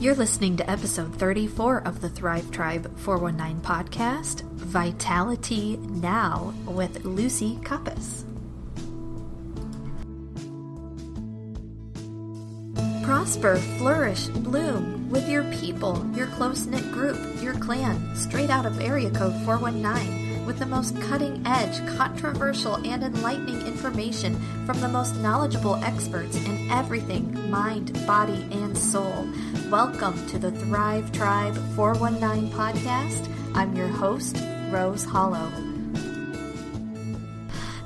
You're 0.00 0.14
listening 0.14 0.56
to 0.58 0.70
episode 0.70 1.12
34 1.16 1.78
of 1.78 2.00
the 2.00 2.08
Thrive 2.08 2.52
Tribe 2.52 2.96
419 3.00 3.60
podcast, 3.62 4.42
Vitality 4.42 5.76
Now, 5.76 6.54
with 6.68 7.04
Lucy 7.04 7.56
Kappas. 7.62 8.22
Prosper, 13.02 13.56
flourish, 13.56 14.28
bloom 14.28 15.10
with 15.10 15.28
your 15.28 15.42
people, 15.54 16.08
your 16.14 16.28
close 16.28 16.64
knit 16.64 16.92
group, 16.92 17.18
your 17.42 17.54
clan, 17.54 18.14
straight 18.14 18.50
out 18.50 18.66
of 18.66 18.80
area 18.80 19.10
code 19.10 19.34
419 19.44 20.27
with 20.48 20.58
the 20.58 20.66
most 20.66 20.98
cutting 21.02 21.46
edge, 21.46 21.86
controversial, 21.98 22.76
and 22.76 23.04
enlightening 23.04 23.60
information 23.66 24.34
from 24.64 24.80
the 24.80 24.88
most 24.88 25.14
knowledgeable 25.16 25.74
experts 25.84 26.36
in 26.36 26.70
everything 26.70 27.50
mind, 27.50 27.92
body, 28.06 28.48
and 28.50 28.76
soul. 28.76 29.28
Welcome 29.68 30.26
to 30.28 30.38
the 30.38 30.50
Thrive 30.50 31.12
Tribe 31.12 31.54
419 31.76 32.50
podcast. 32.50 33.30
I'm 33.54 33.76
your 33.76 33.88
host, 33.88 34.42
Rose 34.70 35.04
Hollow. 35.04 35.67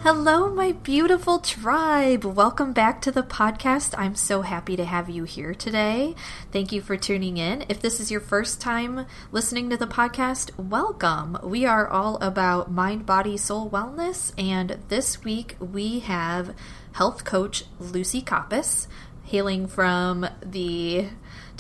Hello, 0.03 0.53
my 0.53 0.73
beautiful 0.73 1.39
tribe. 1.39 2.25
Welcome 2.25 2.73
back 2.73 3.01
to 3.03 3.13
the 3.13 3.23
podcast. 3.23 3.95
I'm 3.97 4.17
so 4.17 4.43
happy 4.43 4.75
to 4.75 4.85
have 4.85 5.09
you 5.09 5.23
here 5.23 5.55
today. 5.55 6.17
Thank 6.51 6.73
you 6.73 6.81
for 6.81 6.97
tuning 6.97 7.37
in. 7.37 7.65
If 7.69 7.81
this 7.81 8.01
is 8.01 8.11
your 8.11 8.21
first 8.21 8.61
time 8.61 9.07
listening 9.31 9.71
to 9.71 9.77
the 9.77 9.87
podcast, 9.87 10.51
welcome. 10.59 11.39
We 11.45 11.67
are 11.67 11.87
all 11.87 12.17
about 12.17 12.69
mind, 12.69 13.07
body, 13.07 13.37
soul 13.37 13.71
wellness, 13.71 14.33
and 14.37 14.77
this 14.89 15.23
week 15.23 15.55
we 15.61 16.01
have 16.01 16.53
health 16.95 17.25
coach 17.25 17.67
Lucy 17.79 18.23
Kappas, 18.23 18.89
hailing 19.23 19.69
from 19.69 20.27
the 20.45 21.11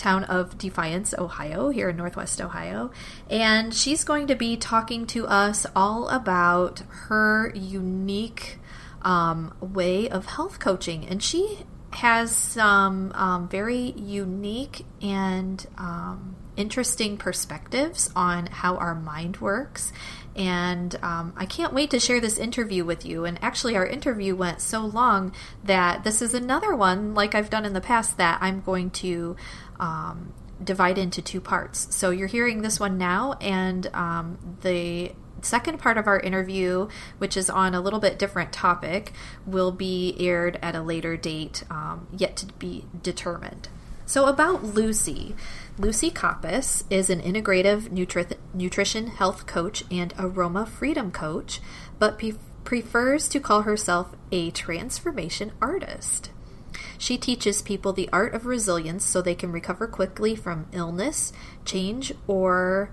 town 0.02 0.24
of 0.24 0.58
Defiance, 0.58 1.14
Ohio, 1.16 1.70
here 1.70 1.88
in 1.88 1.96
Northwest 1.96 2.40
Ohio. 2.40 2.90
And 3.30 3.72
she's 3.72 4.02
going 4.02 4.26
to 4.26 4.34
be 4.34 4.56
talking 4.56 5.06
to 5.08 5.26
us 5.26 5.64
all 5.76 6.08
about 6.08 6.82
her 7.08 7.52
unique 7.54 8.58
um, 9.02 9.54
way 9.60 10.08
of 10.08 10.26
health 10.26 10.58
coaching. 10.58 11.06
And 11.06 11.22
she 11.22 11.60
has 11.92 12.34
some 12.34 13.12
um, 13.12 13.48
very 13.48 13.92
unique 13.92 14.84
and 15.00 15.64
um, 15.78 16.36
interesting 16.56 17.16
perspectives 17.16 18.10
on 18.14 18.46
how 18.46 18.76
our 18.76 18.94
mind 18.94 19.38
works. 19.38 19.92
And 20.34 20.94
um, 21.02 21.34
I 21.36 21.44
can't 21.44 21.72
wait 21.74 21.90
to 21.90 22.00
share 22.00 22.20
this 22.20 22.38
interview 22.38 22.84
with 22.84 23.04
you. 23.04 23.24
And 23.24 23.38
actually, 23.42 23.76
our 23.76 23.86
interview 23.86 24.34
went 24.34 24.60
so 24.60 24.80
long 24.80 25.32
that 25.64 26.04
this 26.04 26.22
is 26.22 26.34
another 26.34 26.74
one, 26.74 27.14
like 27.14 27.34
I've 27.34 27.50
done 27.50 27.64
in 27.64 27.72
the 27.72 27.80
past, 27.80 28.16
that 28.16 28.38
I'm 28.40 28.60
going 28.62 28.90
to 28.90 29.36
um, 29.78 30.32
divide 30.62 30.98
into 30.98 31.20
two 31.20 31.40
parts. 31.40 31.94
So 31.94 32.10
you're 32.10 32.28
hearing 32.28 32.62
this 32.62 32.80
one 32.80 32.96
now, 32.96 33.34
and 33.40 33.86
um, 33.94 34.56
the 34.62 35.12
second 35.42 35.78
part 35.78 35.98
of 35.98 36.06
our 36.06 36.20
interview, 36.20 36.88
which 37.18 37.36
is 37.36 37.50
on 37.50 37.74
a 37.74 37.80
little 37.80 37.98
bit 37.98 38.18
different 38.18 38.52
topic, 38.52 39.12
will 39.44 39.72
be 39.72 40.16
aired 40.18 40.58
at 40.62 40.74
a 40.74 40.82
later 40.82 41.16
date, 41.16 41.64
um, 41.70 42.06
yet 42.16 42.36
to 42.36 42.46
be 42.46 42.86
determined. 43.02 43.68
So, 44.06 44.26
about 44.26 44.64
Lucy. 44.64 45.34
Lucy 45.78 46.10
Kappas 46.10 46.84
is 46.90 47.08
an 47.08 47.20
integrative 47.20 47.88
nutri- 47.88 48.36
nutrition 48.52 49.06
health 49.06 49.46
coach 49.46 49.84
and 49.90 50.12
aroma 50.18 50.66
freedom 50.66 51.10
coach, 51.10 51.60
but 51.98 52.18
pre- 52.18 52.34
prefers 52.64 53.28
to 53.28 53.40
call 53.40 53.62
herself 53.62 54.14
a 54.30 54.50
transformation 54.50 55.52
artist. 55.60 56.30
She 56.98 57.16
teaches 57.18 57.62
people 57.62 57.92
the 57.92 58.08
art 58.12 58.34
of 58.34 58.46
resilience 58.46 59.04
so 59.04 59.20
they 59.20 59.34
can 59.34 59.50
recover 59.50 59.86
quickly 59.86 60.36
from 60.36 60.66
illness, 60.72 61.32
change, 61.64 62.12
or 62.26 62.90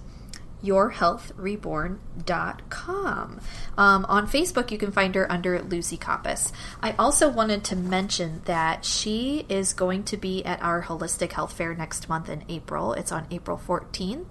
yourhealthreborn.com. 0.65 3.41
Um, 3.77 4.07
on 4.07 4.27
Facebook, 4.27 4.71
you 4.71 4.79
can 4.79 4.93
find 4.93 5.15
her 5.15 5.31
under 5.31 5.61
Lucy 5.63 5.99
Kappas. 5.99 6.53
I 6.83 6.95
also 6.99 7.29
wanted 7.29 7.65
to 7.65 7.77
mention 7.77 8.41
that 8.47 8.85
she 8.85 9.47
is 9.49 9.73
going 9.73 10.05
to 10.05 10.17
be 10.17 10.45
at 10.45 10.63
our 10.63 10.83
Holistic 10.83 11.33
Health 11.33 11.53
Fair 11.53 11.75
next 11.75 12.09
month 12.09 12.29
in 12.29 12.45
April. 12.49 12.93
It's 12.95 13.13
on 13.13 13.27
April 13.31 13.61
14th 13.65 14.25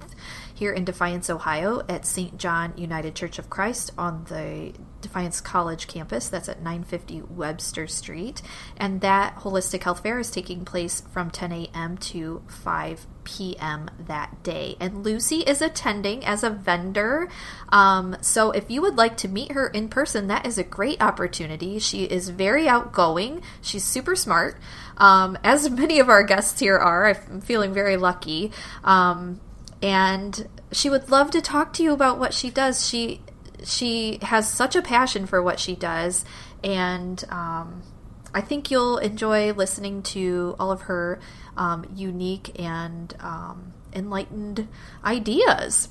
here 0.64 0.72
in 0.72 0.86
Defiance, 0.86 1.30
Ohio, 1.30 1.82
at 1.90 2.06
St. 2.06 2.38
John 2.38 2.74
United 2.78 3.16
Church 3.16 3.38
of 3.38 3.50
Christ 3.50 3.92
on 3.98 4.24
the 4.30 4.72
Defiance 5.02 5.42
College 5.42 5.88
campus. 5.88 6.30
That's 6.30 6.48
at 6.48 6.62
950 6.62 7.24
Webster 7.24 7.86
Street. 7.86 8.42
And 8.78 9.02
that 9.02 9.36
Holistic 9.40 9.84
Health 9.84 10.04
Fair 10.04 10.20
is 10.20 10.32
taking 10.32 10.64
place 10.64 11.02
from 11.12 11.32
10 11.32 11.52
a.m. 11.52 11.98
to 11.98 12.44
5 12.48 13.06
p.m. 13.26 13.90
that 14.08 14.42
day. 14.42 14.78
And 14.80 15.04
Lucy 15.04 15.42
is 15.42 15.62
attending 15.62 16.24
as 16.24 16.44
a 16.44 16.50
vendor. 16.50 17.28
Um, 17.68 18.16
so 18.22 18.52
if 18.52 18.72
you 18.72 18.82
would 18.82 18.96
like 18.96 19.18
to 19.18 19.28
meet 19.28 19.52
her 19.52 19.68
in 19.68 19.90
person, 19.90 20.28
that 20.28 20.46
is 20.46 20.58
a 20.58 20.64
great 20.64 21.02
opportunity. 21.02 21.78
She 21.78 22.06
is 22.06 22.30
very 22.30 22.70
outgoing, 22.70 23.42
she's 23.62 23.84
super 23.84 24.16
smart. 24.16 24.58
Um, 24.96 25.38
as 25.44 25.70
many 25.70 26.00
of 26.00 26.08
our 26.08 26.24
guests 26.24 26.58
here 26.62 26.78
are, 26.78 27.08
I'm 27.08 27.42
feeling 27.42 27.74
very 27.74 27.98
lucky. 27.98 28.54
Um, 28.86 29.42
and 29.84 30.48
she 30.72 30.90
would 30.90 31.12
love 31.12 31.30
to 31.32 31.42
talk 31.42 31.74
to 31.74 31.84
you 31.84 31.92
about 31.92 32.18
what 32.18 32.34
she 32.34 32.50
does. 32.50 32.88
She 32.88 33.22
she 33.64 34.18
has 34.22 34.50
such 34.50 34.76
a 34.76 34.82
passion 34.82 35.26
for 35.26 35.44
what 35.44 35.60
she 35.60 35.76
does, 35.76 36.26
and 36.64 37.24
um, 37.30 37.84
I 38.34 38.42
think 38.42 38.72
you'll 38.72 38.98
enjoy 38.98 39.52
listening 39.54 40.02
to 40.04 40.56
all 40.58 40.72
of 40.72 40.84
her 40.84 41.20
um, 41.58 41.86
unique 41.94 42.60
and 42.60 43.14
um, 43.20 43.74
enlightened 43.94 44.68
ideas. 45.04 45.90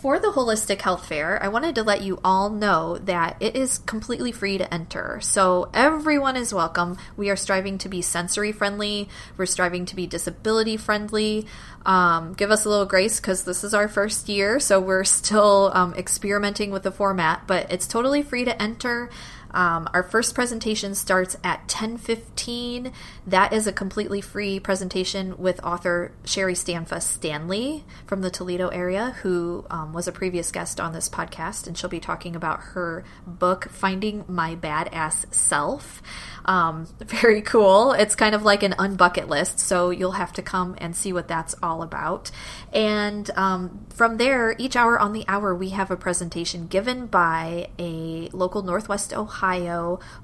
For 0.00 0.18
the 0.18 0.28
Holistic 0.28 0.80
Health 0.80 1.06
Fair, 1.08 1.42
I 1.42 1.48
wanted 1.48 1.74
to 1.74 1.82
let 1.82 2.00
you 2.00 2.20
all 2.24 2.48
know 2.48 2.96
that 2.96 3.36
it 3.38 3.54
is 3.54 3.76
completely 3.76 4.32
free 4.32 4.56
to 4.56 4.72
enter. 4.72 5.20
So 5.20 5.68
everyone 5.74 6.36
is 6.36 6.54
welcome. 6.54 6.96
We 7.18 7.28
are 7.28 7.36
striving 7.36 7.76
to 7.78 7.90
be 7.90 8.00
sensory 8.00 8.50
friendly, 8.50 9.10
we're 9.36 9.44
striving 9.44 9.84
to 9.84 9.96
be 9.96 10.06
disability 10.06 10.78
friendly. 10.78 11.46
Um, 11.84 12.32
give 12.32 12.50
us 12.50 12.64
a 12.64 12.70
little 12.70 12.86
grace 12.86 13.20
because 13.20 13.44
this 13.44 13.62
is 13.62 13.74
our 13.74 13.88
first 13.88 14.30
year, 14.30 14.58
so 14.58 14.80
we're 14.80 15.04
still 15.04 15.70
um, 15.74 15.92
experimenting 15.92 16.70
with 16.70 16.82
the 16.82 16.92
format, 16.92 17.46
but 17.46 17.70
it's 17.70 17.86
totally 17.86 18.22
free 18.22 18.46
to 18.46 18.62
enter. 18.62 19.10
Um, 19.52 19.88
our 19.92 20.02
first 20.02 20.34
presentation 20.34 20.94
starts 20.94 21.36
at 21.42 21.68
10:15. 21.68 22.92
That 23.26 23.52
is 23.52 23.66
a 23.66 23.72
completely 23.72 24.20
free 24.20 24.60
presentation 24.60 25.36
with 25.38 25.62
author 25.64 26.12
Sherry 26.24 26.54
Stanfa 26.54 27.02
Stanley 27.02 27.84
from 28.06 28.22
the 28.22 28.30
Toledo 28.30 28.68
area, 28.68 29.16
who 29.22 29.66
um, 29.70 29.92
was 29.92 30.06
a 30.06 30.12
previous 30.12 30.50
guest 30.52 30.80
on 30.80 30.92
this 30.92 31.08
podcast, 31.08 31.66
and 31.66 31.76
she'll 31.76 31.90
be 31.90 32.00
talking 32.00 32.36
about 32.36 32.60
her 32.74 33.04
book 33.26 33.68
"Finding 33.70 34.24
My 34.28 34.54
Badass 34.54 35.32
Self." 35.34 36.02
Um, 36.44 36.86
very 37.00 37.42
cool. 37.42 37.92
It's 37.92 38.14
kind 38.14 38.34
of 38.34 38.42
like 38.42 38.62
an 38.62 38.72
unbucket 38.72 39.28
list, 39.28 39.58
so 39.58 39.90
you'll 39.90 40.12
have 40.12 40.32
to 40.34 40.42
come 40.42 40.76
and 40.78 40.94
see 40.94 41.12
what 41.12 41.28
that's 41.28 41.54
all 41.62 41.82
about. 41.82 42.30
And 42.72 43.30
um, 43.36 43.86
from 43.90 44.16
there, 44.16 44.54
each 44.58 44.76
hour 44.76 44.98
on 44.98 45.12
the 45.12 45.24
hour, 45.28 45.54
we 45.54 45.70
have 45.70 45.90
a 45.90 45.96
presentation 45.96 46.66
given 46.66 47.06
by 47.06 47.68
a 47.78 48.28
local 48.32 48.62
Northwest 48.62 49.12
Ohio 49.12 49.39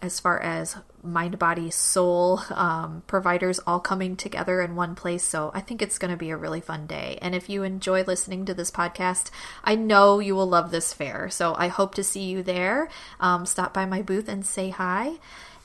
as 0.03 0.19
far 0.19 0.38
as 0.39 0.75
mind, 1.01 1.39
body, 1.39 1.71
soul 1.71 2.41
um, 2.51 3.03
providers 3.07 3.59
all 3.65 3.79
coming 3.79 4.17
together 4.17 4.61
in 4.61 4.75
one 4.75 4.95
place. 4.95 5.23
So 5.23 5.50
I 5.53 5.61
think 5.61 5.81
it's 5.81 5.97
going 5.97 6.11
to 6.11 6.17
be 6.17 6.29
a 6.29 6.38
really 6.38 6.59
fun 6.59 6.85
day. 6.85 7.17
And 7.21 7.33
if 7.33 7.50
you 7.50 7.63
enjoy 7.63 8.03
listening 8.03 8.45
to 8.45 8.53
this 8.53 8.69
podcast, 8.69 9.31
I 9.63 9.75
know 9.75 10.19
you 10.19 10.35
will 10.35 10.45
love 10.45 10.71
this 10.71 10.94
fair. 10.94 11.29
So 11.29 11.55
I 11.57 11.69
hope 11.69 11.95
to 11.95 12.03
see 12.03 12.23
you 12.23 12.44
there. 12.44 12.89
Um, 13.21 13.45
stop 13.45 13.73
by 13.73 13.85
my 13.85 14.01
booth 14.01 14.27
and 14.27 14.45
say 14.45 14.69
hi. 14.71 15.13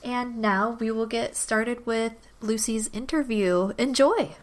And 0.03 0.37
now 0.37 0.77
we 0.79 0.89
will 0.89 1.05
get 1.05 1.35
started 1.35 1.85
with 1.85 2.13
Lucy's 2.39 2.89
interview. 2.93 3.73
Enjoy. 3.77 4.35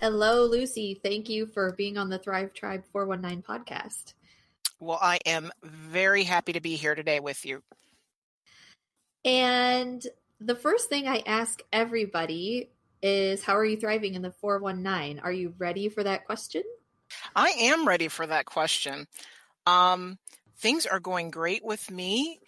Hello, 0.00 0.46
Lucy. 0.46 1.00
Thank 1.02 1.28
you 1.28 1.46
for 1.46 1.72
being 1.72 1.98
on 1.98 2.10
the 2.10 2.18
Thrive 2.18 2.54
Tribe 2.54 2.84
419 2.92 3.42
podcast. 3.42 4.14
Well, 4.78 5.00
I 5.02 5.18
am 5.26 5.50
very 5.64 6.22
happy 6.22 6.52
to 6.52 6.60
be 6.60 6.76
here 6.76 6.94
today 6.94 7.18
with 7.18 7.44
you. 7.44 7.62
And 9.24 10.04
the 10.40 10.54
first 10.54 10.88
thing 10.88 11.06
I 11.06 11.22
ask 11.26 11.60
everybody 11.72 12.70
is 13.02 13.42
how 13.42 13.56
are 13.56 13.64
you 13.64 13.76
thriving 13.76 14.14
in 14.14 14.22
the 14.22 14.32
419? 14.32 15.20
Are 15.20 15.32
you 15.32 15.54
ready 15.58 15.88
for 15.88 16.02
that 16.02 16.24
question? 16.26 16.62
I 17.34 17.50
am 17.58 17.86
ready 17.86 18.08
for 18.08 18.26
that 18.26 18.46
question. 18.46 19.06
Um, 19.66 20.18
things 20.58 20.86
are 20.86 21.00
going 21.00 21.30
great 21.30 21.64
with 21.64 21.90
me. 21.90 22.38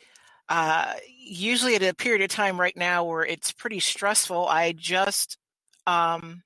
Uh, 0.49 0.93
usually 1.19 1.75
at 1.75 1.83
a 1.83 1.95
period 1.95 2.23
of 2.23 2.29
time 2.29 2.61
right 2.61 2.77
now 2.77 3.05
where 3.05 3.25
it's 3.25 3.53
pretty 3.53 3.81
stressful, 3.81 4.47
I 4.47 4.73
just 4.73 5.39
um, 5.87 6.43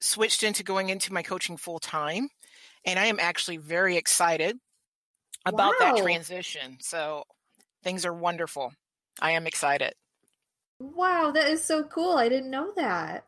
switched 0.00 0.42
into 0.42 0.62
going 0.62 0.88
into 0.88 1.12
my 1.12 1.22
coaching 1.22 1.56
full 1.56 1.78
time. 1.78 2.28
And 2.84 2.98
I 2.98 3.06
am 3.06 3.18
actually 3.20 3.56
very 3.56 3.96
excited 3.96 4.56
about 5.44 5.74
wow. 5.80 5.92
that 5.92 6.02
transition. 6.02 6.78
So 6.80 7.24
things 7.82 8.06
are 8.06 8.12
wonderful. 8.12 8.72
I 9.20 9.32
am 9.32 9.46
excited. 9.46 9.94
Wow, 10.78 11.30
that 11.34 11.48
is 11.48 11.64
so 11.64 11.84
cool. 11.84 12.16
I 12.16 12.28
didn't 12.28 12.50
know 12.50 12.72
that. 12.76 13.24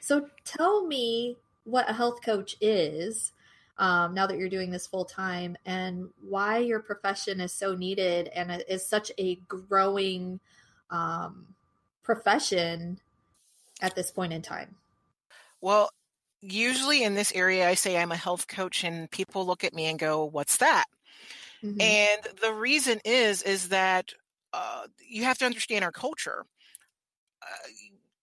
So 0.00 0.28
tell 0.44 0.86
me 0.86 1.36
what 1.64 1.88
a 1.88 1.92
health 1.92 2.22
coach 2.22 2.56
is 2.60 3.32
um, 3.78 4.14
now 4.14 4.26
that 4.26 4.38
you're 4.38 4.48
doing 4.48 4.70
this 4.70 4.86
full 4.86 5.04
time 5.04 5.56
and 5.64 6.08
why 6.20 6.58
your 6.58 6.80
profession 6.80 7.40
is 7.40 7.52
so 7.52 7.74
needed 7.74 8.28
and 8.34 8.64
is 8.68 8.84
such 8.84 9.12
a 9.18 9.36
growing 9.46 10.40
um, 10.90 11.46
profession 12.02 12.98
at 13.80 13.94
this 13.94 14.10
point 14.10 14.32
in 14.32 14.42
time. 14.42 14.74
Well, 15.60 15.90
usually 16.40 17.02
in 17.02 17.14
this 17.14 17.32
area, 17.32 17.68
I 17.68 17.74
say 17.74 17.96
I'm 17.96 18.12
a 18.12 18.16
health 18.16 18.48
coach, 18.48 18.84
and 18.84 19.10
people 19.10 19.46
look 19.46 19.64
at 19.64 19.74
me 19.74 19.86
and 19.86 19.98
go, 19.98 20.24
What's 20.24 20.58
that? 20.58 20.86
Mm-hmm. 21.62 21.80
And 21.80 22.20
the 22.40 22.52
reason 22.52 23.00
is, 23.04 23.42
is 23.42 23.70
that 23.70 24.12
uh, 24.52 24.86
you 25.08 25.24
have 25.24 25.38
to 25.38 25.46
understand 25.46 25.84
our 25.84 25.92
culture. 25.92 26.44
Uh, 27.42 27.68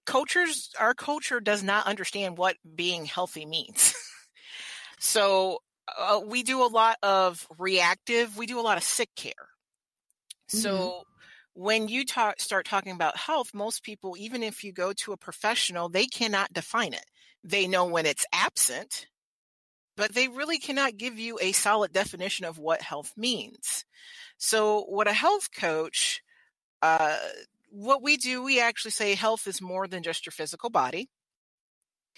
cultures, 0.05 0.71
our 0.79 0.93
culture 0.93 1.39
does 1.39 1.63
not 1.63 1.87
understand 1.87 2.37
what 2.37 2.57
being 2.75 3.05
healthy 3.05 3.45
means. 3.45 3.93
so 4.99 5.59
uh, 5.97 6.19
we 6.25 6.43
do 6.43 6.63
a 6.63 6.67
lot 6.67 6.97
of 7.03 7.47
reactive. 7.57 8.37
We 8.37 8.45
do 8.45 8.59
a 8.59 8.61
lot 8.61 8.77
of 8.77 8.83
sick 8.83 9.09
care. 9.15 9.33
Mm-hmm. 10.51 10.57
So 10.57 11.03
when 11.53 11.87
you 11.87 12.05
talk, 12.05 12.39
start 12.39 12.65
talking 12.65 12.91
about 12.91 13.17
health, 13.17 13.51
most 13.53 13.83
people, 13.83 14.15
even 14.17 14.43
if 14.43 14.63
you 14.63 14.73
go 14.73 14.93
to 14.93 15.13
a 15.13 15.17
professional, 15.17 15.89
they 15.89 16.05
cannot 16.05 16.53
define 16.53 16.93
it. 16.93 17.05
They 17.43 17.67
know 17.67 17.85
when 17.85 18.05
it's 18.05 18.25
absent, 18.33 19.07
but 19.95 20.13
they 20.13 20.27
really 20.27 20.57
cannot 20.57 20.97
give 20.97 21.17
you 21.17 21.39
a 21.41 21.51
solid 21.51 21.93
definition 21.93 22.45
of 22.45 22.57
what 22.57 22.81
health 22.81 23.13
means. 23.15 23.85
So, 24.37 24.81
what 24.83 25.07
a 25.07 25.13
health 25.13 25.49
coach, 25.51 26.21
uh, 26.81 27.17
what 27.69 28.03
we 28.03 28.17
do, 28.17 28.43
we 28.43 28.59
actually 28.59 28.91
say 28.91 29.15
health 29.15 29.47
is 29.47 29.61
more 29.61 29.87
than 29.87 30.03
just 30.03 30.25
your 30.25 30.31
physical 30.31 30.69
body. 30.69 31.09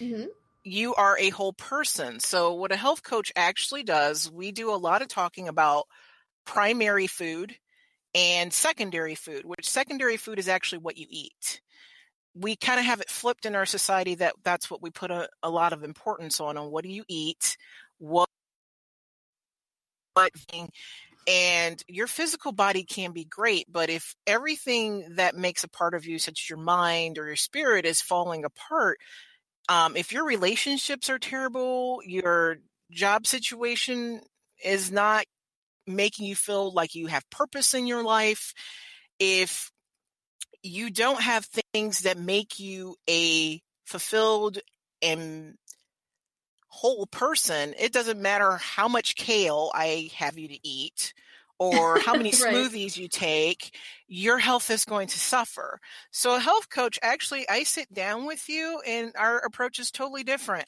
Mm-hmm. 0.00 0.26
You 0.64 0.94
are 0.94 1.16
a 1.18 1.30
whole 1.30 1.52
person. 1.52 2.20
So, 2.20 2.54
what 2.54 2.72
a 2.72 2.76
health 2.76 3.02
coach 3.02 3.32
actually 3.36 3.82
does, 3.82 4.30
we 4.30 4.52
do 4.52 4.70
a 4.70 4.76
lot 4.76 5.02
of 5.02 5.08
talking 5.08 5.48
about 5.48 5.86
primary 6.44 7.06
food 7.06 7.54
and 8.14 8.52
secondary 8.52 9.14
food, 9.14 9.44
which 9.44 9.68
secondary 9.68 10.16
food 10.16 10.38
is 10.38 10.48
actually 10.48 10.78
what 10.78 10.96
you 10.96 11.06
eat. 11.10 11.60
We 12.34 12.56
kind 12.56 12.80
of 12.80 12.86
have 12.86 13.00
it 13.00 13.10
flipped 13.10 13.46
in 13.46 13.54
our 13.54 13.66
society 13.66 14.14
that 14.16 14.34
that's 14.44 14.70
what 14.70 14.82
we 14.82 14.90
put 14.90 15.10
a, 15.10 15.28
a 15.42 15.50
lot 15.50 15.72
of 15.72 15.82
importance 15.82 16.40
on 16.40 16.56
on 16.56 16.70
what 16.70 16.84
do 16.84 16.90
you 16.90 17.04
eat, 17.08 17.56
what 17.98 18.28
what 20.14 20.32
and 21.28 21.82
your 21.88 22.06
physical 22.06 22.52
body 22.52 22.84
can 22.84 23.12
be 23.12 23.24
great, 23.24 23.70
but 23.70 23.90
if 23.90 24.16
everything 24.26 25.16
that 25.16 25.36
makes 25.36 25.62
a 25.62 25.68
part 25.68 25.94
of 25.94 26.06
you, 26.06 26.18
such 26.18 26.44
as 26.44 26.48
your 26.50 26.58
mind 26.58 27.18
or 27.18 27.26
your 27.26 27.36
spirit, 27.36 27.84
is 27.84 28.00
falling 28.00 28.46
apart, 28.46 28.98
um, 29.68 29.94
if 29.94 30.10
your 30.10 30.24
relationships 30.24 31.10
are 31.10 31.18
terrible, 31.18 32.00
your 32.02 32.56
job 32.90 33.26
situation 33.26 34.22
is 34.64 34.90
not 34.90 35.26
making 35.86 36.24
you 36.24 36.34
feel 36.34 36.72
like 36.72 36.94
you 36.94 37.08
have 37.08 37.28
purpose 37.28 37.74
in 37.74 37.86
your 37.86 38.02
life, 38.02 38.54
if 39.18 39.70
you 40.62 40.90
don't 40.90 41.20
have 41.20 41.46
things 41.74 42.00
that 42.00 42.18
make 42.18 42.58
you 42.58 42.96
a 43.08 43.60
fulfilled 43.84 44.58
and 45.02 45.56
whole 46.68 47.06
person, 47.06 47.74
it 47.78 47.92
doesn't 47.92 48.20
matter 48.20 48.52
how 48.56 48.88
much 48.88 49.16
kale 49.16 49.70
I 49.74 50.10
have 50.16 50.38
you 50.38 50.48
to 50.48 50.58
eat 50.66 51.14
or 51.58 51.98
how 51.98 52.12
many 52.12 52.30
right. 52.42 52.54
smoothies 52.54 52.96
you 52.96 53.08
take, 53.08 53.74
your 54.06 54.38
health 54.38 54.70
is 54.70 54.84
going 54.84 55.08
to 55.08 55.18
suffer. 55.18 55.80
So, 56.10 56.36
a 56.36 56.40
health 56.40 56.70
coach 56.70 56.98
actually, 57.02 57.48
I 57.48 57.64
sit 57.64 57.92
down 57.92 58.26
with 58.26 58.48
you, 58.48 58.80
and 58.86 59.12
our 59.18 59.38
approach 59.38 59.78
is 59.78 59.90
totally 59.90 60.24
different. 60.24 60.66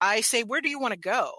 I 0.00 0.22
say, 0.22 0.42
Where 0.42 0.60
do 0.60 0.70
you 0.70 0.78
want 0.78 0.94
to 0.94 1.00
go? 1.00 1.32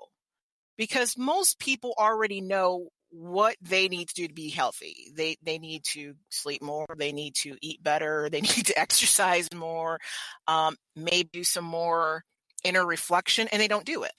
Because 0.78 1.18
most 1.18 1.60
people 1.60 1.94
already 1.98 2.42
know 2.42 2.90
what 3.10 3.58
they 3.62 3.90
need 3.90 4.08
to 4.08 4.16
do 4.16 4.28
to 4.28 4.34
be 4.34 4.50
healthy. 4.50 5.12
They 5.14 5.38
they 5.44 5.58
need 5.58 5.84
to 5.92 6.14
sleep 6.30 6.62
more. 6.62 6.88
They 6.98 7.12
need 7.12 7.36
to 7.42 7.58
eat 7.62 7.84
better. 7.84 8.30
They 8.30 8.42
need 8.42 8.68
to 8.68 8.80
exercise 8.80 9.48
more. 9.54 10.00
Um, 10.48 10.76
maybe 10.96 11.30
do 11.34 11.44
some 11.44 11.66
more 11.66 12.24
inner 12.64 12.86
reflection, 12.86 13.48
and 13.52 13.62
they 13.62 13.68
don't 13.68 13.86
do 13.86 14.04
it. 14.04 14.14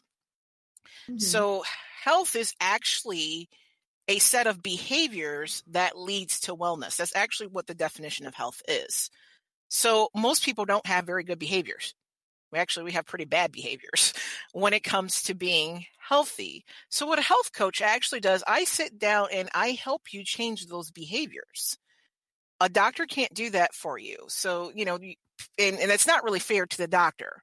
Mm-hmm. 1.08 1.18
So 1.18 1.64
health 2.02 2.36
is 2.36 2.54
actually 2.60 3.48
a 4.08 4.18
set 4.18 4.46
of 4.46 4.62
behaviors 4.62 5.62
that 5.68 5.98
leads 5.98 6.40
to 6.40 6.56
wellness. 6.56 6.96
That's 6.96 7.14
actually 7.14 7.48
what 7.48 7.66
the 7.66 7.74
definition 7.74 8.26
of 8.26 8.34
health 8.34 8.60
is. 8.68 9.10
So 9.68 10.08
most 10.14 10.44
people 10.44 10.64
don't 10.64 10.86
have 10.86 11.06
very 11.06 11.24
good 11.24 11.38
behaviors. 11.38 11.94
We 12.50 12.58
actually 12.58 12.84
we 12.84 12.92
have 12.92 13.06
pretty 13.06 13.24
bad 13.24 13.52
behaviors 13.52 14.12
when 14.52 14.74
it 14.74 14.84
comes 14.84 15.22
to 15.22 15.34
being 15.34 15.86
healthy. 15.98 16.64
So 16.90 17.06
what 17.06 17.18
a 17.18 17.22
health 17.22 17.52
coach 17.52 17.80
actually 17.80 18.20
does, 18.20 18.44
I 18.46 18.64
sit 18.64 18.98
down 18.98 19.28
and 19.32 19.48
I 19.54 19.70
help 19.70 20.12
you 20.12 20.24
change 20.24 20.66
those 20.66 20.90
behaviors. 20.90 21.78
A 22.60 22.68
doctor 22.68 23.06
can't 23.06 23.32
do 23.32 23.50
that 23.50 23.74
for 23.74 23.98
you. 23.98 24.16
So, 24.28 24.70
you 24.74 24.84
know, 24.84 24.96
and, 24.96 25.16
and 25.78 25.90
it's 25.90 26.06
not 26.06 26.22
really 26.22 26.38
fair 26.38 26.66
to 26.66 26.76
the 26.76 26.86
doctor 26.86 27.42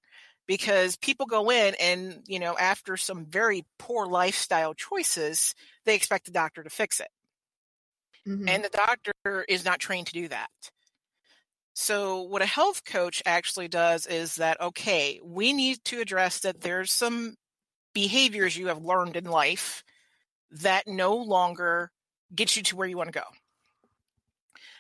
because 0.49 0.95
people 0.95 1.27
go 1.27 1.51
in 1.51 1.75
and, 1.79 2.23
you 2.25 2.39
know, 2.39 2.57
after 2.57 2.97
some 2.97 3.23
very 3.23 3.67
poor 3.77 4.07
lifestyle 4.07 4.73
choices, 4.73 5.53
they 5.85 5.93
expect 5.93 6.25
the 6.25 6.31
doctor 6.31 6.63
to 6.63 6.71
fix 6.71 6.99
it. 6.99 7.09
Mm-hmm. 8.27 8.49
And 8.49 8.63
the 8.63 8.69
doctor 8.69 9.45
is 9.47 9.63
not 9.63 9.79
trained 9.79 10.07
to 10.07 10.13
do 10.13 10.27
that. 10.29 10.49
So, 11.75 12.23
what 12.23 12.41
a 12.41 12.47
health 12.47 12.83
coach 12.83 13.21
actually 13.27 13.67
does 13.67 14.07
is 14.07 14.37
that, 14.37 14.59
okay, 14.59 15.21
we 15.23 15.53
need 15.53 15.83
to 15.85 16.01
address 16.01 16.39
that 16.39 16.61
there's 16.61 16.91
some 16.91 17.35
behaviors 17.93 18.57
you 18.57 18.67
have 18.67 18.83
learned 18.83 19.15
in 19.15 19.25
life 19.25 19.83
that 20.49 20.87
no 20.87 21.15
longer 21.15 21.91
get 22.33 22.57
you 22.57 22.63
to 22.63 22.75
where 22.75 22.87
you 22.87 22.97
want 22.97 23.13
to 23.13 23.19
go. 23.19 23.25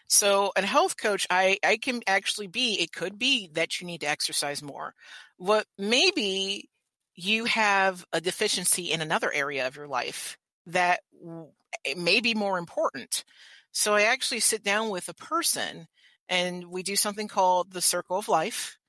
So, 0.09 0.51
a 0.55 0.65
health 0.65 0.97
coach, 0.97 1.27
I, 1.29 1.59
I 1.63 1.77
can 1.77 2.01
actually 2.07 2.47
be, 2.47 2.81
it 2.81 2.91
could 2.91 3.19
be 3.19 3.49
that 3.53 3.79
you 3.79 3.85
need 3.85 4.01
to 4.01 4.09
exercise 4.09 4.63
more. 4.63 4.95
What 5.37 5.67
maybe 5.77 6.67
you 7.15 7.45
have 7.45 8.03
a 8.11 8.19
deficiency 8.19 8.91
in 8.91 9.01
another 9.01 9.31
area 9.31 9.67
of 9.67 9.75
your 9.75 9.87
life 9.87 10.37
that 10.65 11.01
may 11.95 12.21
be 12.21 12.33
more 12.33 12.57
important. 12.57 13.23
So, 13.71 13.93
I 13.93 14.03
actually 14.03 14.39
sit 14.39 14.63
down 14.63 14.89
with 14.89 15.09
a 15.09 15.13
person 15.13 15.87
and 16.27 16.65
we 16.65 16.81
do 16.81 16.95
something 16.95 17.27
called 17.27 17.71
the 17.71 17.81
circle 17.81 18.17
of 18.17 18.27
life 18.27 18.79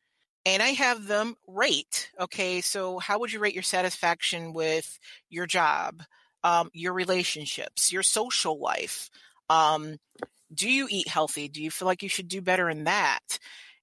and 0.46 0.62
I 0.62 0.68
have 0.68 1.06
them 1.06 1.36
rate. 1.46 2.10
Okay, 2.18 2.60
so 2.62 2.98
how 2.98 3.18
would 3.18 3.32
you 3.32 3.40
rate 3.40 3.54
your 3.54 3.62
satisfaction 3.62 4.54
with 4.54 4.98
your 5.28 5.46
job, 5.46 6.02
um, 6.44 6.70
your 6.72 6.94
relationships, 6.94 7.92
your 7.92 8.02
social 8.02 8.58
life? 8.58 9.10
Um, 9.50 9.98
do 10.52 10.70
you 10.70 10.86
eat 10.90 11.08
healthy? 11.08 11.48
Do 11.48 11.62
you 11.62 11.70
feel 11.70 11.86
like 11.86 12.02
you 12.02 12.08
should 12.08 12.28
do 12.28 12.42
better 12.42 12.68
in 12.68 12.84
that? 12.84 13.38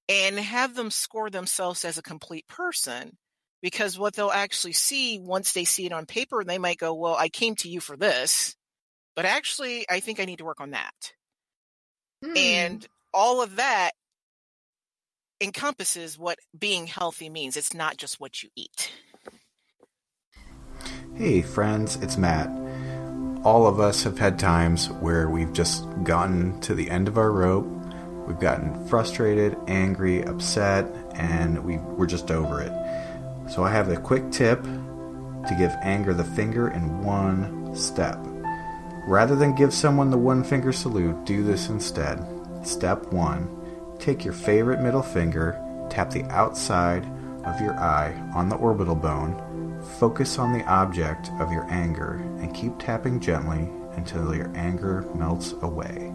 And 0.08 0.38
have 0.38 0.74
them 0.74 0.90
score 0.90 1.30
themselves 1.30 1.84
as 1.84 1.98
a 1.98 2.02
complete 2.02 2.46
person. 2.48 3.16
Because 3.60 3.98
what 3.98 4.14
they'll 4.14 4.30
actually 4.30 4.72
see 4.72 5.18
once 5.18 5.52
they 5.52 5.64
see 5.64 5.86
it 5.86 5.92
on 5.92 6.06
paper, 6.06 6.44
they 6.44 6.58
might 6.58 6.78
go, 6.78 6.94
Well, 6.94 7.16
I 7.16 7.28
came 7.28 7.56
to 7.56 7.68
you 7.68 7.80
for 7.80 7.96
this, 7.96 8.54
but 9.16 9.24
actually, 9.24 9.84
I 9.90 9.98
think 9.98 10.20
I 10.20 10.26
need 10.26 10.38
to 10.38 10.44
work 10.44 10.60
on 10.60 10.70
that. 10.70 11.12
Mm. 12.24 12.38
And 12.38 12.86
all 13.12 13.42
of 13.42 13.56
that 13.56 13.92
encompasses 15.40 16.18
what 16.18 16.38
being 16.56 16.86
healthy 16.86 17.28
means. 17.28 17.56
It's 17.56 17.74
not 17.74 17.96
just 17.96 18.20
what 18.20 18.42
you 18.42 18.48
eat. 18.54 18.92
Hey, 21.14 21.42
friends, 21.42 21.96
it's 21.96 22.16
Matt. 22.16 22.48
All 23.44 23.66
of 23.66 23.78
us 23.78 24.02
have 24.02 24.18
had 24.18 24.38
times 24.38 24.90
where 24.90 25.30
we've 25.30 25.52
just 25.52 25.86
gotten 26.02 26.60
to 26.62 26.74
the 26.74 26.90
end 26.90 27.06
of 27.06 27.18
our 27.18 27.30
rope. 27.30 27.66
We've 28.26 28.38
gotten 28.38 28.86
frustrated, 28.88 29.56
angry, 29.68 30.22
upset, 30.24 30.86
and 31.14 31.64
we, 31.64 31.76
we're 31.76 32.06
just 32.06 32.30
over 32.30 32.60
it. 32.60 32.72
So, 33.48 33.62
I 33.62 33.70
have 33.70 33.88
a 33.90 33.96
quick 33.96 34.30
tip 34.32 34.62
to 34.62 35.56
give 35.56 35.70
anger 35.82 36.12
the 36.12 36.24
finger 36.24 36.68
in 36.68 37.02
one 37.02 37.74
step. 37.74 38.18
Rather 39.06 39.36
than 39.36 39.54
give 39.54 39.72
someone 39.72 40.10
the 40.10 40.18
one 40.18 40.42
finger 40.44 40.72
salute, 40.72 41.24
do 41.24 41.42
this 41.42 41.68
instead. 41.68 42.22
Step 42.64 43.12
1 43.12 43.96
Take 43.98 44.24
your 44.24 44.34
favorite 44.34 44.80
middle 44.80 45.02
finger, 45.02 45.58
tap 45.90 46.10
the 46.10 46.24
outside 46.24 47.04
of 47.44 47.60
your 47.60 47.74
eye 47.74 48.12
on 48.34 48.48
the 48.48 48.56
orbital 48.56 48.94
bone, 48.94 49.40
focus 49.98 50.38
on 50.38 50.52
the 50.52 50.64
object 50.66 51.30
of 51.40 51.50
your 51.50 51.66
anger, 51.70 52.22
and 52.38 52.54
keep 52.54 52.78
tapping 52.78 53.18
gently 53.20 53.70
until 53.96 54.34
your 54.34 54.52
anger 54.54 55.06
melts 55.14 55.54
away. 55.62 56.12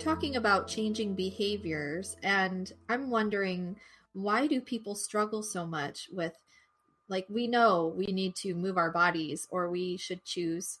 Talking 0.00 0.36
about 0.36 0.66
changing 0.66 1.14
behaviors, 1.14 2.16
and 2.22 2.72
I'm 2.88 3.10
wondering 3.10 3.76
why 4.12 4.46
do 4.46 4.60
people 4.60 4.94
struggle 4.94 5.42
so 5.42 5.66
much 5.66 6.08
with, 6.10 6.32
like, 7.08 7.26
we 7.28 7.46
know 7.46 7.92
we 7.96 8.06
need 8.06 8.34
to 8.36 8.54
move 8.54 8.76
our 8.76 8.90
bodies 8.90 9.46
or 9.50 9.70
we 9.70 9.96
should 9.96 10.24
choose 10.24 10.78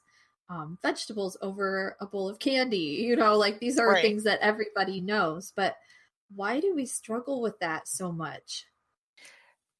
um, 0.48 0.78
vegetables 0.82 1.36
over 1.42 1.96
a 2.00 2.06
bowl 2.06 2.28
of 2.28 2.38
candy. 2.38 2.78
You 3.10 3.16
know, 3.16 3.36
like 3.36 3.60
these 3.60 3.78
are 3.78 3.90
right. 3.90 4.02
things 4.02 4.24
that 4.24 4.40
everybody 4.40 5.00
knows, 5.00 5.52
but 5.54 5.76
why 6.34 6.60
do 6.60 6.74
we 6.74 6.86
struggle 6.86 7.40
with 7.40 7.58
that 7.60 7.88
so 7.88 8.12
much? 8.12 8.66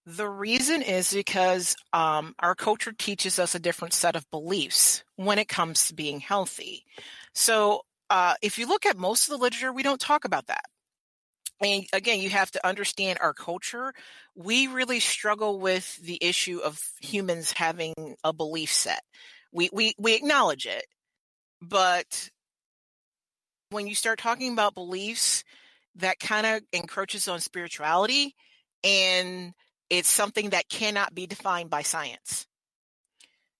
The 0.06 0.28
reason 0.28 0.82
is 0.82 1.12
because 1.12 1.76
um, 1.92 2.34
our 2.40 2.54
culture 2.54 2.92
teaches 2.92 3.38
us 3.38 3.54
a 3.54 3.60
different 3.60 3.94
set 3.94 4.16
of 4.16 4.28
beliefs 4.30 5.04
when 5.16 5.38
it 5.38 5.48
comes 5.48 5.86
to 5.86 5.94
being 5.94 6.18
healthy. 6.20 6.84
So, 7.34 7.82
uh, 8.10 8.34
if 8.42 8.58
you 8.58 8.66
look 8.66 8.84
at 8.84 8.98
most 8.98 9.28
of 9.28 9.30
the 9.30 9.42
literature, 9.42 9.72
we 9.72 9.84
don't 9.84 10.00
talk 10.00 10.24
about 10.24 10.48
that. 10.48 10.64
And 11.62 11.84
again, 11.92 12.20
you 12.20 12.30
have 12.30 12.50
to 12.52 12.66
understand 12.66 13.18
our 13.20 13.32
culture. 13.32 13.92
We 14.34 14.66
really 14.66 14.98
struggle 14.98 15.60
with 15.60 15.96
the 15.98 16.18
issue 16.20 16.58
of 16.58 16.80
humans 17.00 17.52
having 17.52 17.94
a 18.24 18.32
belief 18.32 18.72
set. 18.72 19.02
We 19.52 19.68
we 19.72 19.94
we 19.98 20.14
acknowledge 20.14 20.66
it, 20.66 20.86
but 21.60 22.30
when 23.70 23.86
you 23.86 23.94
start 23.94 24.18
talking 24.18 24.52
about 24.52 24.74
beliefs, 24.74 25.44
that 25.96 26.18
kind 26.18 26.46
of 26.46 26.62
encroaches 26.72 27.28
on 27.28 27.40
spirituality, 27.40 28.34
and 28.82 29.52
it's 29.90 30.08
something 30.08 30.50
that 30.50 30.68
cannot 30.68 31.14
be 31.14 31.26
defined 31.26 31.68
by 31.70 31.82
science. 31.82 32.46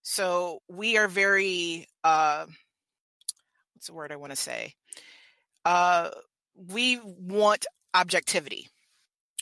So 0.01 0.59
we 0.67 0.97
are 0.97 1.07
very 1.07 1.87
uh, 2.03 2.47
what's 3.81 3.87
the 3.87 3.95
word 3.95 4.11
I 4.11 4.17
want 4.17 4.31
to 4.31 4.35
say? 4.35 4.75
Uh, 5.65 6.11
we 6.55 6.99
want 7.03 7.65
objectivity. 7.95 8.67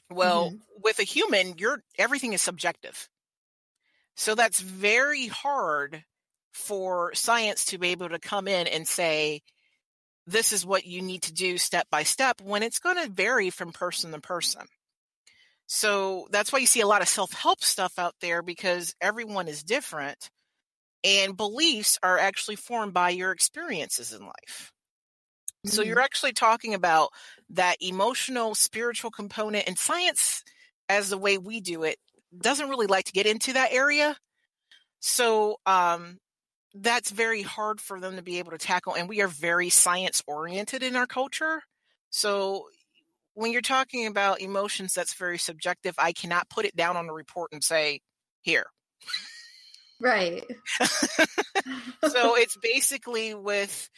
Well, 0.10 0.52
mm-hmm. 0.52 0.58
with 0.82 1.00
a 1.00 1.04
human, 1.04 1.58
you're 1.58 1.84
everything 1.98 2.32
is 2.32 2.42
subjective. 2.42 3.10
So 4.16 4.36
that's 4.36 4.62
very 4.62 5.28
hard 5.28 6.06
for 6.54 7.14
science 7.16 7.66
to 7.66 7.78
be 7.78 7.90
able 7.90 8.08
to 8.08 8.20
come 8.20 8.48
in 8.48 8.68
and 8.68 8.88
say, 8.88 9.42
this 10.26 10.54
is 10.54 10.66
what 10.66 10.86
you 10.86 11.02
need 11.02 11.24
to 11.24 11.34
do 11.34 11.58
step 11.58 11.88
by 11.92 12.04
step 12.04 12.40
when 12.42 12.64
it's 12.64 12.80
going 12.80 12.96
to 12.96 13.12
vary 13.12 13.50
from 13.50 13.74
person 13.74 14.14
to 14.14 14.22
person. 14.22 14.66
So 15.68 16.30
that's 16.32 16.54
why 16.54 16.60
you 16.60 16.66
see 16.66 16.80
a 16.80 16.88
lot 16.88 17.02
of 17.02 17.10
self 17.10 17.34
help 17.34 17.62
stuff 17.62 18.00
out 18.00 18.16
there 18.22 18.42
because 18.42 18.96
everyone 19.02 19.50
is 19.50 19.64
different 19.64 20.30
and 21.04 21.38
beliefs 21.38 21.98
are 22.04 22.18
actually 22.18 22.56
formed 22.56 22.94
by 22.94 23.10
your 23.10 23.32
experiences 23.32 24.14
in 24.14 24.22
life. 24.22 24.72
Mm-hmm. 25.66 25.70
So 25.70 25.82
you're 25.82 26.00
actually 26.00 26.34
talking 26.34 26.74
about 26.74 27.10
that 27.50 27.78
emotional, 27.82 28.56
spiritual 28.56 29.12
component, 29.12 29.68
and 29.68 29.78
science, 29.78 30.44
as 30.88 31.10
the 31.10 31.18
way 31.18 31.38
we 31.38 31.62
do 31.62 31.84
it, 31.84 31.98
doesn't 32.38 32.70
really 32.70 32.88
like 32.88 33.06
to 33.06 33.12
get 33.12 33.26
into 33.26 33.54
that 33.54 33.72
area. 33.72 34.16
So 35.00 35.58
um, 35.66 36.18
that's 36.74 37.12
very 37.12 37.42
hard 37.42 37.82
for 37.82 38.00
them 38.00 38.16
to 38.16 38.22
be 38.22 38.40
able 38.40 38.52
to 38.52 38.58
tackle. 38.58 38.96
And 38.96 39.10
we 39.10 39.22
are 39.22 39.28
very 39.28 39.70
science 39.70 40.22
oriented 40.28 40.84
in 40.84 40.96
our 40.96 41.08
culture. 41.08 41.62
So 42.10 42.68
when 43.34 43.52
you're 43.52 43.62
talking 43.62 44.08
about 44.08 44.42
emotions, 44.42 44.94
that's 44.94 45.14
very 45.14 45.38
subjective. 45.38 45.96
I 45.98 46.12
cannot 46.12 46.50
put 46.50 46.66
it 46.66 46.76
down 46.76 46.98
on 46.98 47.08
a 47.10 47.14
report 47.14 47.52
and 47.54 47.64
say, 47.64 48.02
here. 48.42 48.66
Right. 50.00 50.44
so 52.08 52.36
it's 52.36 52.58
basically 52.62 53.34
with 53.34 53.90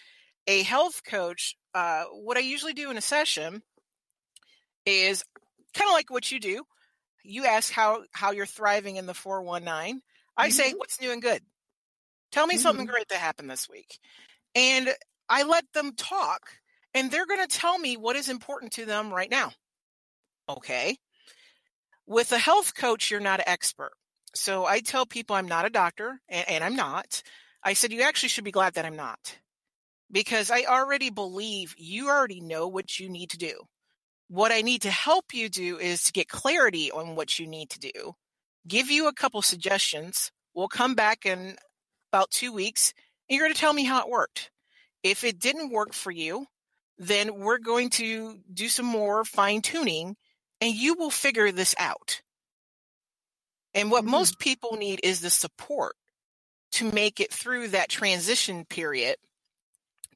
a 0.48 0.64
health 0.64 1.02
coach. 1.06 1.56
Uh, 1.74 2.04
what 2.12 2.38
I 2.38 2.42
usually 2.42 2.74
do 2.74 2.92
in 2.92 2.98
a 2.98 3.02
session 3.02 3.62
is 4.86 5.24
kind 5.74 5.88
of 5.88 5.94
like 5.94 6.10
what 6.10 6.32
you 6.32 6.40
do. 6.40 6.64
You 7.24 7.46
ask 7.46 7.72
how 7.72 8.04
how 8.12 8.32
you're 8.32 8.46
thriving 8.46 8.96
in 8.96 9.06
the 9.06 9.14
419. 9.14 10.02
I 10.36 10.48
mm-hmm. 10.48 10.52
say, 10.52 10.74
what's 10.74 11.00
new 11.00 11.12
and 11.12 11.22
good? 11.22 11.42
Tell 12.32 12.48
me 12.48 12.56
mm-hmm. 12.56 12.62
something 12.62 12.86
great 12.86 13.10
that 13.10 13.20
happened 13.20 13.50
this 13.50 13.70
week. 13.70 14.00
And 14.56 14.90
I 15.30 15.44
let 15.44 15.66
them 15.74 15.94
talk, 15.96 16.50
and 16.94 17.12
they're 17.12 17.28
going 17.28 17.48
to 17.48 17.58
tell 17.58 17.78
me 17.78 17.96
what 17.96 18.16
is 18.16 18.28
important 18.30 18.74
to 18.74 18.86
them 18.86 19.14
right 19.14 19.30
now. 19.30 19.52
Okay. 20.50 20.98
With 22.08 22.32
a 22.32 22.38
health 22.38 22.76
coach, 22.76 23.12
you're 23.12 23.20
not 23.20 23.40
an 23.40 23.48
expert. 23.48 23.92
So 24.34 24.66
I 24.66 24.80
tell 24.80 25.06
people 25.06 25.36
I'm 25.36 25.48
not 25.48 25.66
a 25.66 25.70
doctor, 25.70 26.20
and, 26.30 26.50
and 26.50 26.64
I'm 26.64 26.76
not. 26.76 27.24
I 27.64 27.74
said, 27.74 27.92
you 27.92 28.02
actually 28.02 28.30
should 28.30 28.44
be 28.44 28.52
glad 28.52 28.74
that 28.74 28.86
I'm 28.86 28.96
not. 28.96 29.38
Because 30.12 30.52
I 30.52 30.64
already 30.64 31.10
believe 31.10 31.74
you 31.78 32.10
already 32.10 32.42
know 32.42 32.68
what 32.68 33.00
you 33.00 33.10
need 33.10 33.30
to 33.32 33.38
do. 33.38 33.54
What 34.28 34.52
I 34.52 34.62
need 34.62 34.84
to 34.84 34.92
help 34.92 35.34
you 35.34 35.50
do 35.50 35.78
is 35.78 36.04
to 36.06 36.14
get 36.14 36.30
clarity 36.30 36.92
on 36.92 37.16
what 37.16 37.38
you 37.38 37.48
need 37.48 37.70
to 37.72 37.80
do, 37.80 38.16
give 38.68 38.90
you 38.90 39.08
a 39.08 39.14
couple 39.14 39.42
suggestions. 39.42 40.32
We'll 40.54 40.70
come 40.70 40.96
back 40.96 41.26
in 41.26 41.58
about 42.12 42.32
two 42.32 42.54
weeks, 42.54 42.94
and 43.30 43.38
you're 43.38 43.46
going 43.46 43.54
to 43.54 43.60
tell 43.60 43.74
me 43.74 43.84
how 43.84 44.02
it 44.02 44.10
worked. 44.10 44.52
If 45.04 45.24
it 45.24 45.40
didn't 45.40 45.72
work 45.72 45.94
for 45.94 46.12
you, 46.12 46.46
then 46.98 47.40
we're 47.40 47.58
going 47.58 47.90
to 47.90 48.38
do 48.54 48.70
some 48.70 48.86
more 48.86 49.26
fine 49.26 49.62
tuning 49.62 50.16
and 50.62 50.76
you 50.76 50.94
will 50.94 51.10
figure 51.10 51.52
this 51.52 51.74
out. 51.80 52.22
And 53.74 53.92
what 53.92 54.04
mm-hmm. 54.04 54.12
most 54.12 54.40
people 54.40 54.78
need 54.78 55.00
is 55.04 55.22
the 55.22 55.30
support 55.30 55.96
to 56.74 56.92
make 56.92 57.20
it 57.20 57.34
through 57.34 57.70
that 57.70 57.90
transition 57.90 58.66
period 58.66 59.18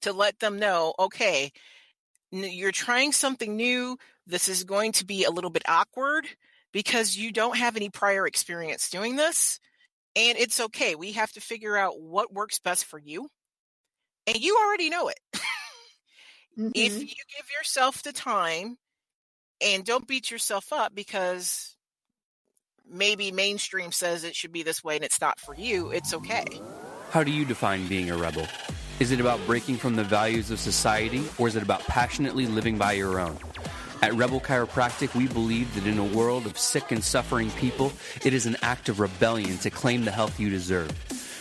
to 0.01 0.13
let 0.13 0.39
them 0.39 0.59
know, 0.59 0.93
okay, 0.99 1.51
you're 2.31 2.71
trying 2.71 3.11
something 3.11 3.55
new. 3.55 3.97
This 4.27 4.49
is 4.49 4.63
going 4.63 4.93
to 4.93 5.05
be 5.05 5.23
a 5.23 5.31
little 5.31 5.49
bit 5.49 5.63
awkward 5.67 6.27
because 6.71 7.15
you 7.15 7.31
don't 7.31 7.57
have 7.57 7.75
any 7.75 7.89
prior 7.89 8.27
experience 8.27 8.89
doing 8.89 9.15
this. 9.15 9.59
And 10.15 10.37
it's 10.37 10.59
okay. 10.59 10.95
We 10.95 11.13
have 11.13 11.31
to 11.33 11.41
figure 11.41 11.77
out 11.77 11.99
what 11.99 12.33
works 12.33 12.59
best 12.59 12.85
for 12.85 12.99
you. 12.99 13.27
And 14.27 14.37
you 14.37 14.57
already 14.57 14.89
know 14.89 15.09
it. 15.09 15.19
Mm-hmm. 16.57 16.71
If 16.73 16.93
you 16.93 17.07
give 17.07 17.47
yourself 17.59 18.01
the 18.01 18.13
time 18.13 18.77
and 19.59 19.83
don't 19.83 20.07
beat 20.07 20.31
yourself 20.31 20.71
up 20.71 20.95
because 20.95 21.74
maybe 22.89 23.31
mainstream 23.31 23.91
says 23.91 24.23
it 24.23 24.35
should 24.35 24.51
be 24.51 24.63
this 24.63 24.83
way 24.83 24.95
and 24.95 25.03
it's 25.03 25.21
not 25.21 25.39
for 25.39 25.55
you, 25.55 25.91
it's 25.91 26.13
okay. 26.13 26.45
How 27.11 27.23
do 27.23 27.31
you 27.31 27.45
define 27.45 27.87
being 27.87 28.09
a 28.09 28.17
rebel? 28.17 28.47
Is 28.99 29.11
it 29.11 29.19
about 29.19 29.45
breaking 29.45 29.77
from 29.77 29.95
the 29.95 30.03
values 30.03 30.51
of 30.51 30.59
society 30.59 31.23
or 31.37 31.47
is 31.47 31.55
it 31.55 31.63
about 31.63 31.81
passionately 31.81 32.45
living 32.45 32.77
by 32.77 32.93
your 32.93 33.19
own? 33.19 33.37
At 34.01 34.13
Rebel 34.13 34.39
Chiropractic, 34.39 35.15
we 35.15 35.27
believe 35.27 35.73
that 35.75 35.87
in 35.87 35.97
a 35.97 36.03
world 36.03 36.45
of 36.45 36.57
sick 36.57 36.91
and 36.91 37.03
suffering 37.03 37.49
people, 37.51 37.91
it 38.23 38.33
is 38.33 38.45
an 38.45 38.57
act 38.61 38.89
of 38.89 38.99
rebellion 38.99 39.57
to 39.59 39.69
claim 39.69 40.05
the 40.05 40.11
health 40.11 40.39
you 40.39 40.49
deserve. 40.49 40.91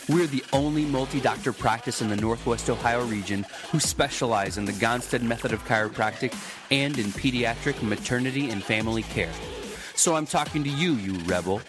We're 0.09 0.27
the 0.27 0.43
only 0.53 0.85
multi 0.85 1.19
doctor 1.19 1.51
practice 1.51 2.01
in 2.01 2.09
the 2.09 2.15
Northwest 2.15 2.69
Ohio 2.69 3.03
region 3.05 3.45
who 3.71 3.79
specialize 3.79 4.57
in 4.57 4.65
the 4.65 4.71
Gonstead 4.73 5.21
method 5.21 5.51
of 5.51 5.65
chiropractic 5.65 6.33
and 6.71 6.97
in 6.97 7.07
pediatric, 7.07 7.81
maternity, 7.81 8.49
and 8.49 8.63
family 8.63 9.03
care. 9.03 9.31
So 9.95 10.15
I'm 10.15 10.25
talking 10.25 10.63
to 10.63 10.69
you, 10.69 10.93
you 10.93 11.13
rebel. 11.25 11.61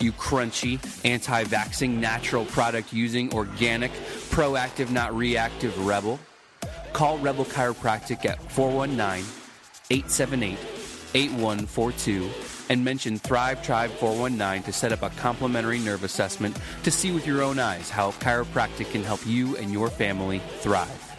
You 0.00 0.12
crunchy, 0.12 0.78
anti 1.04 1.44
vaxxing, 1.44 1.98
natural 1.98 2.44
product 2.46 2.92
using, 2.92 3.32
organic, 3.32 3.92
proactive, 4.30 4.90
not 4.90 5.14
reactive 5.14 5.86
rebel. 5.86 6.18
Call 6.92 7.18
Rebel 7.18 7.44
Chiropractic 7.44 8.24
at 8.24 8.40
419 8.52 9.24
878 9.90 10.58
8142 11.14 12.30
and 12.70 12.84
mention 12.84 13.18
Thrive 13.18 13.62
Tribe 13.62 13.90
419 13.90 14.62
to 14.64 14.72
set 14.72 14.92
up 14.92 15.02
a 15.02 15.10
complimentary 15.10 15.78
nerve 15.78 16.04
assessment 16.04 16.58
to 16.82 16.90
see 16.90 17.12
with 17.12 17.26
your 17.26 17.42
own 17.42 17.58
eyes 17.58 17.90
how 17.90 18.12
chiropractic 18.12 18.90
can 18.90 19.02
help 19.02 19.24
you 19.26 19.56
and 19.56 19.72
your 19.72 19.90
family 19.90 20.40
thrive. 20.60 21.13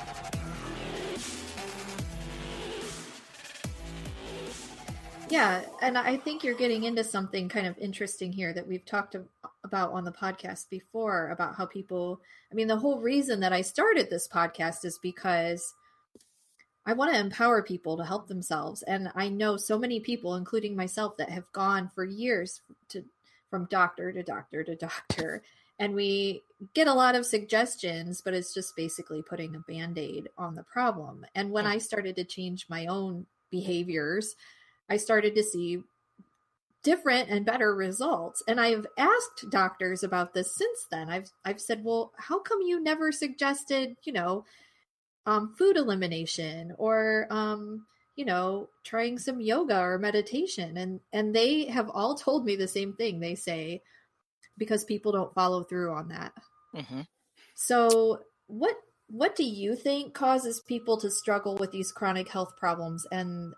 Yeah, 5.30 5.62
and 5.82 5.98
I 5.98 6.18
think 6.18 6.44
you're 6.44 6.54
getting 6.54 6.84
into 6.84 7.04
something 7.04 7.50
kind 7.50 7.66
of 7.66 7.78
interesting 7.78 8.32
here 8.32 8.54
that 8.54 8.68
we've 8.68 8.86
talked 8.86 9.16
about 9.64 9.92
on 9.92 10.06
the 10.06 10.12
podcast 10.12 10.70
before 10.70 11.30
about 11.30 11.56
how 11.56 11.66
people, 11.66 12.22
I 12.52 12.56
mean, 12.56 12.68
the 12.68 12.78
whole 12.78 13.00
reason 13.00 13.40
that 13.40 13.52
I 13.52 13.62
started 13.62 14.10
this 14.10 14.28
podcast 14.28 14.86
is 14.86 15.00
because 15.02 15.74
I 16.86 16.94
want 16.94 17.14
to 17.14 17.20
empower 17.20 17.64
people 17.64 17.98
to 17.98 18.06
help 18.06 18.28
themselves. 18.28 18.84
And 18.84 19.10
I 19.16 19.30
know 19.30 19.58
so 19.58 19.80
many 19.80 20.00
people, 20.00 20.36
including 20.36 20.76
myself, 20.76 21.18
that 21.18 21.30
have 21.30 21.52
gone 21.52 21.90
for 21.94 22.06
years 22.06 22.62
to 22.90 23.04
from 23.50 23.68
doctor 23.72 24.12
to 24.12 24.22
doctor 24.22 24.64
to 24.64 24.76
doctor. 24.76 25.42
And 25.80 25.96
we 25.96 26.44
get 26.74 26.88
a 26.88 26.94
lot 26.94 27.16
of 27.16 27.26
suggestions, 27.26 28.22
but 28.22 28.34
it's 28.34 28.54
just 28.54 28.76
basically 28.76 29.24
putting 29.24 29.56
a 29.56 29.60
band 29.60 29.98
aid 29.98 30.30
on 30.38 30.56
the 30.56 30.64
problem. 30.64 31.26
And 31.34 31.52
when 31.52 31.66
I 31.66 31.80
started 31.80 32.16
to 32.18 32.24
change 32.24 32.68
my 32.70 32.86
own 32.86 33.26
behaviors, 33.50 34.36
I 34.90 34.98
started 34.98 35.36
to 35.36 35.44
see 35.44 35.82
different 36.84 37.30
and 37.30 37.46
better 37.46 37.76
results. 37.76 38.44
And 38.48 38.60
I've 38.62 38.86
asked 38.98 39.50
doctors 39.50 40.04
about 40.04 40.34
this 40.34 40.56
since 40.56 40.86
then. 40.92 41.10
I've 41.10 41.32
I've 41.44 41.62
said, 41.62 41.84
"Well, 41.84 42.12
how 42.18 42.40
come 42.40 42.62
you 42.62 42.80
never 42.80 43.12
suggested, 43.12 43.98
you 44.04 44.14
know, 44.14 44.46
um, 45.26 45.54
food 45.58 45.78
elimination 45.78 46.74
or 46.78 47.28
um, 47.30 47.86
you 48.16 48.26
know 48.26 48.70
trying 48.84 49.18
some 49.18 49.42
yoga 49.42 49.80
or 49.80 49.98
meditation 49.98 50.78
and 50.78 51.00
and 51.12 51.36
they 51.36 51.66
have 51.66 51.90
all 51.90 52.16
told 52.16 52.46
me 52.46 52.56
the 52.56 52.68
same 52.68 52.94
thing 52.94 53.20
they 53.20 53.36
say 53.36 53.82
because 54.58 54.86
people 54.86 55.12
don't 55.12 55.34
follow 55.34 55.64
through 55.64 55.94
on 55.94 56.10
that 56.10 56.34
mm-hmm. 56.76 57.02
so 57.56 58.20
what 58.48 58.76
what 59.08 59.36
do 59.36 59.44
you 59.44 59.76
think 59.76 60.14
causes 60.14 60.62
people 60.68 61.00
to 61.00 61.12
struggle 61.12 61.56
with 61.58 61.72
these 61.72 61.92
chronic 61.92 62.30
health 62.30 62.56
problems 62.58 63.06
and 63.12 63.54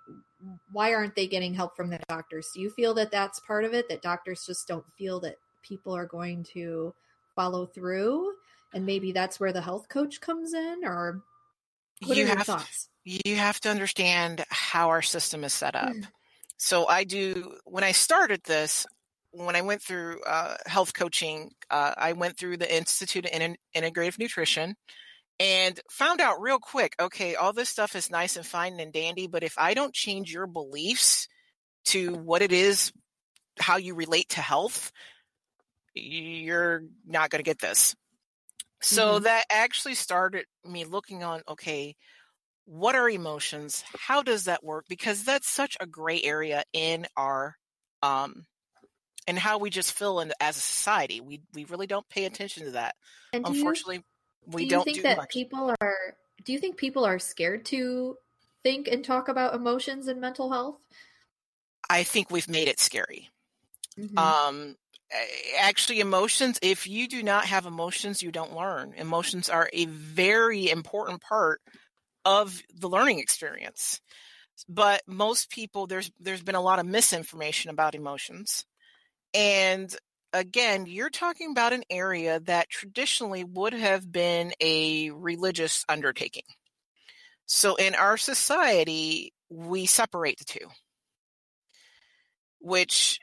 why 0.71 0.93
aren't 0.93 1.15
they 1.15 1.27
getting 1.27 1.53
help 1.53 1.75
from 1.75 1.89
the 1.89 1.99
doctors 2.07 2.49
do 2.53 2.61
you 2.61 2.69
feel 2.69 2.93
that 2.93 3.11
that's 3.11 3.39
part 3.41 3.63
of 3.63 3.73
it 3.73 3.89
that 3.89 4.01
doctors 4.01 4.45
just 4.45 4.67
don't 4.67 4.85
feel 4.97 5.19
that 5.19 5.35
people 5.63 5.95
are 5.95 6.05
going 6.05 6.43
to 6.43 6.93
follow 7.35 7.65
through 7.65 8.31
and 8.73 8.85
maybe 8.85 9.11
that's 9.11 9.39
where 9.39 9.53
the 9.53 9.61
health 9.61 9.89
coach 9.89 10.21
comes 10.21 10.53
in 10.53 10.81
or 10.83 11.21
what 12.05 12.17
you 12.17 12.23
are 12.23 12.27
your 12.27 12.37
have 12.37 12.45
thoughts? 12.45 12.89
you 13.07 13.37
have 13.37 13.59
to 13.61 13.69
understand 13.69 14.43
how 14.49 14.89
our 14.89 15.01
system 15.01 15.45
is 15.45 15.53
set 15.53 15.75
up. 15.75 15.93
Mm. 15.93 16.07
So 16.57 16.87
I 16.87 17.05
do 17.05 17.53
when 17.65 17.83
I 17.83 17.93
started 17.93 18.41
this, 18.43 18.85
when 19.31 19.55
I 19.55 19.61
went 19.61 19.81
through 19.81 20.21
uh, 20.23 20.57
health 20.65 20.93
coaching, 20.93 21.51
uh, 21.69 21.93
I 21.95 22.13
went 22.13 22.37
through 22.37 22.57
the 22.57 22.75
Institute 22.75 23.25
of 23.25 23.31
In- 23.31 23.57
Integrative 23.75 24.19
Nutrition 24.19 24.75
and 25.39 25.79
found 25.89 26.21
out 26.21 26.41
real 26.41 26.59
quick. 26.59 26.95
Okay, 26.99 27.35
all 27.35 27.53
this 27.53 27.69
stuff 27.69 27.95
is 27.95 28.09
nice 28.09 28.37
and 28.37 28.45
fine 28.45 28.79
and 28.79 28.93
dandy, 28.93 29.27
but 29.27 29.43
if 29.43 29.57
I 29.57 29.73
don't 29.73 29.93
change 29.93 30.31
your 30.31 30.47
beliefs 30.47 31.27
to 31.85 32.13
what 32.13 32.41
it 32.41 32.51
is, 32.51 32.91
how 33.59 33.77
you 33.77 33.95
relate 33.95 34.29
to 34.29 34.41
health, 34.41 34.91
you're 35.93 36.83
not 37.05 37.29
going 37.29 37.39
to 37.39 37.47
get 37.49 37.59
this. 37.59 37.95
So 38.81 39.15
mm-hmm. 39.15 39.23
that 39.23 39.45
actually 39.49 39.95
started 39.95 40.45
me 40.63 40.85
looking 40.85 41.23
on, 41.23 41.41
okay, 41.47 41.95
what 42.65 42.95
are 42.95 43.09
emotions? 43.09 43.83
How 43.97 44.21
does 44.21 44.45
that 44.45 44.63
work? 44.63 44.85
Because 44.89 45.23
that's 45.23 45.49
such 45.49 45.77
a 45.79 45.87
gray 45.87 46.21
area 46.21 46.63
in 46.73 47.07
our 47.15 47.55
um 48.03 48.45
and 49.27 49.39
how 49.39 49.57
we 49.57 49.69
just 49.69 49.93
feel 49.93 50.19
in 50.19 50.31
as 50.39 50.57
a 50.57 50.61
society. 50.61 51.21
We 51.21 51.41
we 51.53 51.65
really 51.65 51.87
don't 51.87 52.07
pay 52.09 52.25
attention 52.25 52.65
to 52.65 52.71
that. 52.71 52.95
And 53.33 53.47
Unfortunately, 53.47 54.03
we 54.47 54.63
do 54.63 54.69
don't 54.69 54.83
think 54.83 54.97
do 54.97 55.03
that 55.03 55.17
much. 55.17 55.29
people 55.29 55.73
are 55.81 55.97
do 56.43 56.53
you 56.53 56.59
think 56.59 56.77
people 56.77 57.05
are 57.05 57.19
scared 57.19 57.65
to 57.65 58.17
think 58.63 58.87
and 58.87 59.03
talk 59.03 59.27
about 59.27 59.53
emotions 59.53 60.07
and 60.07 60.21
mental 60.21 60.51
health? 60.51 60.77
I 61.89 62.03
think 62.03 62.31
we've 62.31 62.49
made 62.49 62.67
it 62.67 62.79
scary. 62.79 63.29
Mm-hmm. 63.99 64.17
Um 64.17 64.75
actually 65.59 65.99
emotions 65.99 66.59
if 66.61 66.87
you 66.87 67.07
do 67.07 67.23
not 67.23 67.45
have 67.45 67.65
emotions 67.65 68.21
you 68.21 68.31
don't 68.31 68.55
learn 68.55 68.93
emotions 68.97 69.49
are 69.49 69.69
a 69.71 69.85
very 69.85 70.69
important 70.69 71.21
part 71.21 71.61
of 72.25 72.61
the 72.77 72.89
learning 72.89 73.19
experience 73.19 74.01
but 74.67 75.01
most 75.07 75.49
people 75.49 75.87
there's 75.87 76.11
there's 76.19 76.43
been 76.43 76.55
a 76.55 76.61
lot 76.61 76.79
of 76.79 76.85
misinformation 76.85 77.71
about 77.71 77.95
emotions 77.95 78.65
and 79.33 79.95
again 80.33 80.85
you're 80.85 81.09
talking 81.09 81.51
about 81.51 81.73
an 81.73 81.83
area 81.89 82.39
that 82.41 82.69
traditionally 82.69 83.43
would 83.43 83.73
have 83.73 84.11
been 84.11 84.53
a 84.61 85.09
religious 85.11 85.85
undertaking 85.87 86.43
so 87.45 87.75
in 87.75 87.95
our 87.95 88.17
society 88.17 89.33
we 89.49 89.85
separate 89.85 90.37
the 90.37 90.45
two 90.45 90.67
which 92.59 93.19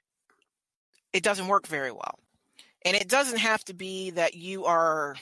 it 1.14 1.22
doesn't 1.22 1.48
work 1.48 1.66
very 1.66 1.92
well. 1.92 2.18
And 2.84 2.96
it 2.96 3.08
doesn't 3.08 3.38
have 3.38 3.64
to 3.66 3.74
be 3.74 4.10
that 4.10 4.34
you 4.34 4.66
are, 4.66 5.16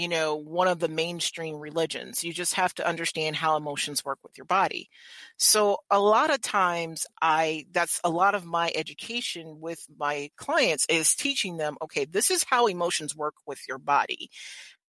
you 0.00 0.08
know, 0.08 0.34
one 0.34 0.66
of 0.66 0.78
the 0.78 0.88
mainstream 0.88 1.56
religions. 1.56 2.24
You 2.24 2.32
just 2.32 2.54
have 2.54 2.72
to 2.76 2.88
understand 2.88 3.36
how 3.36 3.56
emotions 3.56 4.02
work 4.02 4.18
with 4.22 4.38
your 4.38 4.46
body. 4.46 4.88
So 5.36 5.76
a 5.90 6.00
lot 6.00 6.30
of 6.30 6.40
times 6.40 7.06
I 7.20 7.66
that's 7.70 8.00
a 8.02 8.08
lot 8.08 8.34
of 8.34 8.46
my 8.46 8.72
education 8.74 9.60
with 9.60 9.84
my 9.98 10.30
clients 10.38 10.86
is 10.88 11.14
teaching 11.14 11.58
them, 11.58 11.76
okay, 11.82 12.06
this 12.06 12.30
is 12.30 12.44
how 12.44 12.66
emotions 12.66 13.14
work 13.14 13.34
with 13.46 13.60
your 13.68 13.76
body. 13.76 14.30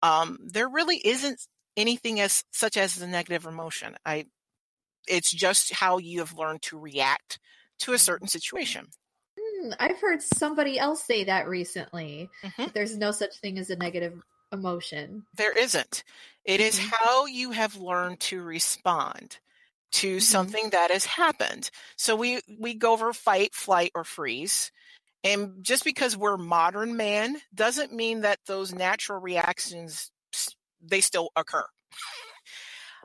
Um, 0.01 0.37
there 0.45 0.69
really 0.69 0.95
isn't 1.03 1.41
anything 1.75 2.21
as 2.21 2.45
such 2.51 2.77
as 2.77 3.01
a 3.01 3.07
negative 3.07 3.45
emotion. 3.45 3.97
I 4.05 4.27
it's 5.09 5.31
just 5.31 5.73
how 5.73 5.97
you 5.97 6.19
have 6.19 6.37
learned 6.37 6.61
to 6.61 6.79
react 6.79 7.37
to 7.79 7.91
a 7.91 7.97
certain 7.97 8.29
situation. 8.29 8.87
Hmm, 9.37 9.71
I've 9.77 9.99
heard 9.99 10.21
somebody 10.21 10.79
else 10.79 11.03
say 11.03 11.25
that 11.25 11.49
recently. 11.49 12.29
Mm-hmm. 12.45 12.63
That 12.63 12.73
there's 12.73 12.97
no 12.97 13.11
such 13.11 13.39
thing 13.39 13.59
as 13.59 13.69
a 13.69 13.75
negative 13.75 14.21
emotion. 14.51 15.25
There 15.35 15.57
isn't. 15.57 16.03
It 16.45 16.59
mm-hmm. 16.61 16.89
how 16.89 17.25
you 17.25 17.51
have 17.51 17.75
learned 17.77 18.19
to 18.21 18.41
respond 18.41 19.37
to 19.93 20.15
mm-hmm. 20.15 20.19
something 20.19 20.69
that 20.71 20.91
has 20.91 21.05
happened. 21.05 21.69
So 21.97 22.15
we 22.15 22.41
we 22.59 22.73
go 22.73 22.93
over 22.93 23.13
fight, 23.13 23.53
flight, 23.53 23.91
or 23.95 24.03
freeze. 24.03 24.71
And 25.23 25.63
just 25.63 25.83
because 25.83 26.17
we're 26.17 26.37
modern 26.37 26.97
man 26.97 27.37
doesn't 27.53 27.93
mean 27.93 28.21
that 28.21 28.39
those 28.47 28.73
natural 28.73 29.19
reactions 29.19 30.11
they 30.81 31.01
still 31.01 31.29
occur. 31.35 31.65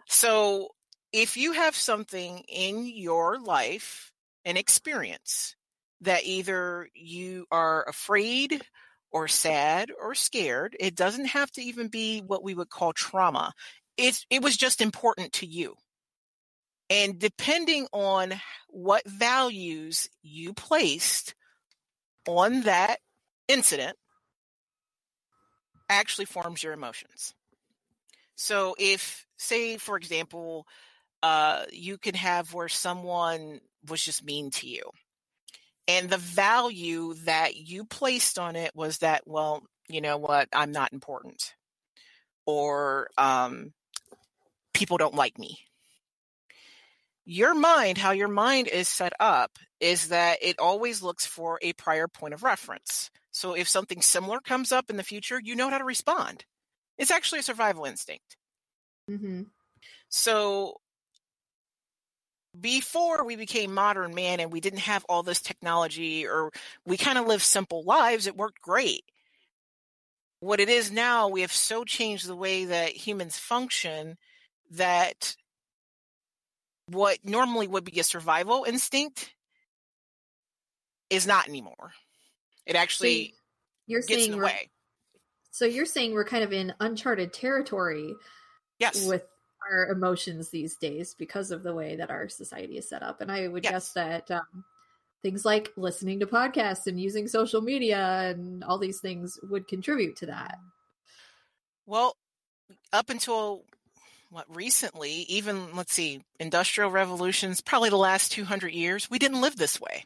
so 0.09 0.71
if 1.13 1.37
you 1.37 1.53
have 1.53 1.77
something 1.77 2.43
in 2.49 2.87
your 2.87 3.39
life, 3.39 4.13
an 4.45 4.57
experience 4.57 5.57
that 6.01 6.25
either 6.25 6.89
you 6.95 7.47
are 7.51 7.89
afraid 7.89 8.63
or 9.11 9.29
sad 9.29 9.91
or 10.01 10.15
scared, 10.15 10.77
it 10.79 10.95
doesn't 10.95 11.27
have 11.27 11.51
to 11.53 11.63
even 11.63 11.89
be 11.89 12.21
what 12.21 12.43
we 12.43 12.55
would 12.55 12.69
call 12.69 12.93
trauma. 12.93 13.53
It's, 13.97 14.27
it 14.31 14.43
was 14.43 14.57
just 14.57 14.81
important 14.81 15.33
to 15.35 15.47
you. 15.47 15.75
And 16.91 17.19
depending 17.19 17.87
on 17.93 18.35
what 18.69 19.09
values 19.09 20.09
you 20.23 20.53
placed 20.53 21.35
on 22.29 22.63
that 22.63 22.99
incident, 23.49 23.97
actually 25.89 26.27
forms 26.27 26.63
your 26.63 26.73
emotions. 26.73 27.35
So 28.35 28.75
if, 28.79 29.27
say, 29.39 29.79
for 29.79 29.97
example, 29.97 30.67
uh, 31.23 31.65
you 31.73 31.97
can 31.99 32.15
have 32.15 32.53
where 32.53 32.69
someone 32.69 33.61
was 33.89 34.03
just 34.03 34.25
mean 34.25 34.51
to 34.51 34.69
you. 34.69 34.83
And 35.89 36.11
the 36.11 36.19
value 36.19 37.15
that 37.25 37.57
you 37.57 37.85
placed 37.85 38.39
on 38.39 38.57
it 38.57 38.73
was 38.75 38.99
that, 38.99 39.23
well, 39.27 39.63
you 39.89 40.01
know 40.01 40.17
what, 40.17 40.49
I'm 40.53 40.73
not 40.73 40.93
important. 40.93 41.55
Or 42.45 43.09
um, 43.17 43.73
people 44.75 44.99
don't 44.99 45.15
like 45.15 45.39
me. 45.39 45.59
Your 47.25 47.55
mind, 47.55 47.99
how 47.99 48.13
your 48.13 48.29
mind 48.29 48.69
is 48.69 48.89
set 48.89 49.13
up, 49.19 49.59
is 49.81 50.09
that 50.09 50.39
it 50.43 50.59
always 50.59 51.03
looks 51.03 51.27
for 51.27 51.59
a 51.63 51.73
prior 51.73 52.09
point 52.09 52.35
of 52.35 52.43
reference. 52.43 53.11
So 53.33 53.55
if 53.55 53.69
something 53.69 54.01
similar 54.01 54.41
comes 54.41 54.73
up 54.73 54.91
in 54.91 54.97
the 54.97 55.03
future, 55.03 55.41
you 55.43 55.55
know 55.55 55.69
how 55.69 55.79
to 55.79 55.85
respond. 55.85 56.45
It's 56.99 57.11
actually 57.11 57.41
a 57.41 57.45
survival 57.45 57.85
instinct. 57.85 58.37
Mm-hmm. 59.11 59.43
So 60.09 60.77
before 62.61 63.25
we 63.25 63.37
became 63.37 63.75
modern 63.75 64.15
man 64.15 64.41
and 64.41 64.53
we 64.53 64.61
didn't 64.61 64.81
have 64.81 65.05
all 65.09 65.23
this 65.23 65.41
technology 65.41 66.27
or 66.27 66.51
we 66.85 66.97
kind 66.97 67.19
of 67.19 67.27
lived 67.27 67.43
simple 67.43 67.83
lives, 67.85 68.27
it 68.27 68.37
worked 68.37 68.61
great. 68.61 69.05
What 70.41 70.61
it 70.61 70.69
is 70.69 70.93
now, 70.93 71.29
we 71.29 71.41
have 71.41 71.53
so 71.53 71.85
changed 71.85 72.27
the 72.27 72.37
way 72.37 72.67
that 72.67 72.91
humans 72.91 73.39
function 73.39 74.17
that 74.73 75.37
what 76.89 77.19
normally 77.25 77.67
would 77.67 77.85
be 77.85 77.99
a 78.01 78.05
survival 78.05 78.65
instinct 78.65 79.35
is 81.11 81.27
not 81.27 81.49
anymore. 81.49 81.93
It 82.67 82.77
actually 82.77 83.29
so 83.29 83.35
you're 83.87 84.01
gets 84.01 84.23
saying 84.23 84.33
in 84.33 84.39
the 84.39 84.45
way. 84.45 84.71
So 85.51 85.65
you're 85.65 85.87
saying 85.87 86.13
we're 86.13 86.25
kind 86.25 86.45
of 86.45 86.53
in 86.53 86.75
uncharted 86.81 87.33
territory. 87.33 88.15
Yes. 88.79 89.07
With 89.07 89.25
our 89.71 89.87
emotions 89.87 90.51
these 90.51 90.77
days 90.77 91.15
because 91.15 91.51
of 91.51 91.63
the 91.63 91.75
way 91.75 91.97
that 91.97 92.11
our 92.11 92.29
society 92.29 92.79
is 92.79 92.89
set 92.89 93.03
up. 93.03 93.21
And 93.21 93.31
I 93.31 93.49
would 93.49 93.65
yes. 93.65 93.73
guess 93.73 93.93
that 93.93 94.31
um, 94.31 94.65
things 95.23 95.45
like 95.45 95.73
listening 95.77 96.21
to 96.21 96.27
podcasts 96.27 96.87
and 96.87 97.01
using 97.01 97.29
social 97.29 97.61
media 97.61 98.31
and 98.31 98.63
all 98.65 98.79
these 98.79 99.01
things 99.01 99.39
would 99.43 99.69
contribute 99.69 100.17
to 100.17 100.27
that. 100.27 100.59
Well, 101.87 102.17
up 102.93 103.11
until 103.11 103.65
what 104.31 104.55
recently, 104.55 105.23
even 105.29 105.75
let's 105.75 105.93
see, 105.93 106.23
industrial 106.41 106.91
revolutions, 106.91 107.61
probably 107.61 107.91
the 107.91 107.97
last 107.97 108.33
200 108.33 108.73
years, 108.73 109.11
we 109.11 109.19
didn't 109.19 109.41
live 109.41 109.57
this 109.57 109.81
way. 109.81 110.05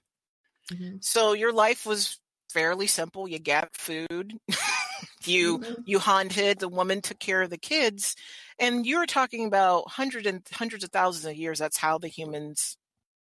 Mm-hmm. 0.71 0.97
So 1.01 1.33
your 1.33 1.53
life 1.53 1.87
was 1.87 2.19
fairly 2.51 2.87
simple. 2.87 3.29
You 3.29 3.39
got 3.39 3.75
food, 3.75 4.39
you 5.25 5.59
mm-hmm. 5.59 5.83
you 5.85 5.99
hunted, 5.99 6.59
the 6.59 6.69
woman 6.69 7.01
took 7.01 7.19
care 7.19 7.43
of 7.43 7.51
the 7.51 7.59
kids, 7.59 8.17
and 8.61 8.87
you're 8.87 9.07
talking 9.07 9.47
about 9.47 9.89
hundreds 9.89 10.27
and 10.27 10.43
hundreds 10.53 10.85
of 10.85 10.91
thousands 10.91 11.25
of 11.25 11.35
years. 11.37 11.59
That's 11.59 11.79
how 11.79 11.99
the 11.99 12.09
humans, 12.09 12.77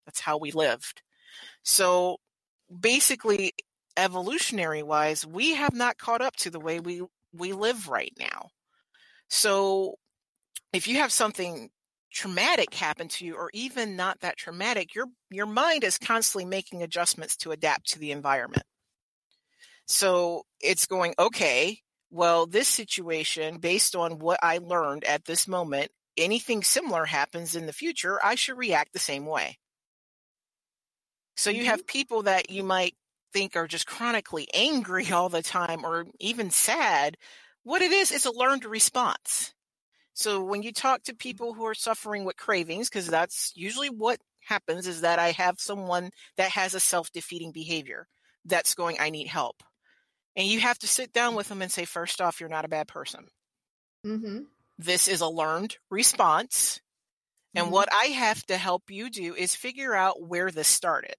that's 0.07 0.21
how 0.21 0.39
we 0.39 0.53
lived. 0.53 1.03
So 1.65 2.19
basically, 2.81 3.53
evolutionary 3.97 4.83
wise, 4.83 5.27
we 5.27 5.55
have 5.55 5.75
not 5.75 5.99
caught 5.99 6.23
up 6.23 6.37
to 6.37 6.51
the 6.51 6.61
way 6.61 6.81
we 6.81 7.03
we 7.33 7.53
live 7.53 7.89
right 7.89 8.12
now. 8.19 8.49
So 9.29 9.97
if 10.73 10.87
you 10.87 10.97
have 10.97 11.12
something 11.12 11.71
traumatic 12.12 12.73
happen 12.73 13.09
to 13.09 13.27
you 13.27 13.35
or 13.35 13.51
even 13.53 13.97
not 13.97 14.21
that 14.21 14.39
traumatic 14.39 14.95
your 14.95 15.07
your 15.31 15.45
mind 15.45 15.85
is 15.85 15.99
constantly 15.99 16.47
making 16.47 16.83
adjustments 16.83 17.37
to 17.37 17.51
adapt 17.51 17.91
to 17.91 17.99
the 17.99 18.11
environment 18.11 18.62
so 19.87 20.43
it's 20.61 20.87
going 20.87 21.12
okay 21.19 21.79
well, 22.16 22.46
this 22.46 22.68
situation, 22.68 23.59
based 23.59 23.94
on 23.94 24.18
what 24.18 24.40
I 24.42 24.59
learned 24.59 25.05
at 25.05 25.26
this 25.26 25.46
moment, 25.46 25.90
anything 26.16 26.62
similar 26.62 27.05
happens 27.05 27.55
in 27.55 27.66
the 27.66 27.72
future, 27.72 28.18
I 28.24 28.35
should 28.37 28.57
react 28.57 28.92
the 28.94 28.98
same 28.98 29.26
way. 29.26 29.59
So 31.37 31.50
you 31.50 31.61
mm-hmm. 31.61 31.70
have 31.70 31.87
people 31.87 32.22
that 32.22 32.50
you 32.50 32.64
might 32.64 32.94
think 33.35 33.55
are 33.55 33.66
just 33.66 33.87
chronically 33.87 34.48
angry 34.55 35.11
all 35.12 35.29
the 35.29 35.42
time 35.42 35.85
or 35.85 36.07
even 36.18 36.50
sad. 36.50 37.18
What 37.64 37.83
it 37.83 37.92
is, 37.92 38.11
it's 38.11 38.24
a 38.24 38.33
learned 38.33 38.64
response. 38.64 39.52
So 40.14 40.42
when 40.42 40.62
you 40.62 40.72
talk 40.72 41.02
to 41.05 41.14
people 41.14 41.52
who 41.52 41.66
are 41.66 41.74
suffering 41.74 42.24
with 42.24 42.38
cravings, 42.38 42.88
because 42.88 43.07
that's 43.07 43.52
usually 43.55 43.90
what 43.90 44.18
happens 44.40 44.87
is 44.87 45.02
that 45.02 45.18
I 45.18 45.33
have 45.33 45.61
someone 45.61 46.11
that 46.38 46.52
has 46.52 46.72
a 46.72 46.81
self 46.81 47.12
defeating 47.12 47.52
behavior 47.52 48.07
that's 48.46 48.74
going, 48.74 48.96
I 48.98 49.11
need 49.11 49.26
help. 49.26 49.62
And 50.37 50.46
you 50.46 50.61
have 50.61 50.79
to 50.81 50.87
sit 50.87 51.12
down 51.12 51.35
with 51.35 51.49
them 51.49 51.62
and 51.62 51.72
say, 51.72 51.87
first 51.87 52.20
off, 52.20 52.40
you're 52.40 52.49
not 52.49 52.66
a 52.66 52.68
bad 52.68 52.88
person. 52.88 53.27
Mm-hmm. 54.05 54.40
This 54.79 55.09
is 55.09 55.22
a 55.22 55.29
learned 55.29 55.77
response. 55.90 56.81
And 57.55 57.64
mm-hmm. 57.64 57.72
what 57.72 57.88
I 57.92 58.07
have 58.07 58.44
to 58.46 58.59
help 58.59 58.90
you 58.90 59.09
do 59.09 59.35
is 59.35 59.55
figure 59.55 59.94
out 59.94 60.22
where 60.22 60.51
this 60.51 60.68
started. 60.68 61.16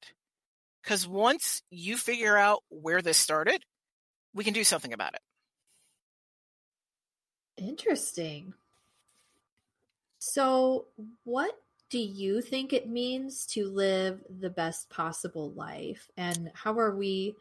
Because 0.83 1.07
once 1.07 1.63
you 1.71 1.97
figure 1.97 2.37
out 2.37 2.63
where 2.69 3.01
this 3.01 3.17
started, 3.17 3.63
we 4.33 4.43
can 4.43 4.53
do 4.53 4.63
something 4.63 4.93
about 4.93 5.15
it. 5.15 5.21
Interesting. 7.57 8.53
So, 10.19 10.85
what 11.23 11.51
do 11.89 11.97
you 11.97 12.41
think 12.41 12.71
it 12.71 12.87
means 12.87 13.45
to 13.47 13.67
live 13.67 14.21
the 14.29 14.49
best 14.49 14.89
possible 14.89 15.51
life? 15.53 16.09
And 16.15 16.51
how 16.53 16.77
are 16.79 16.95
we 16.95 17.35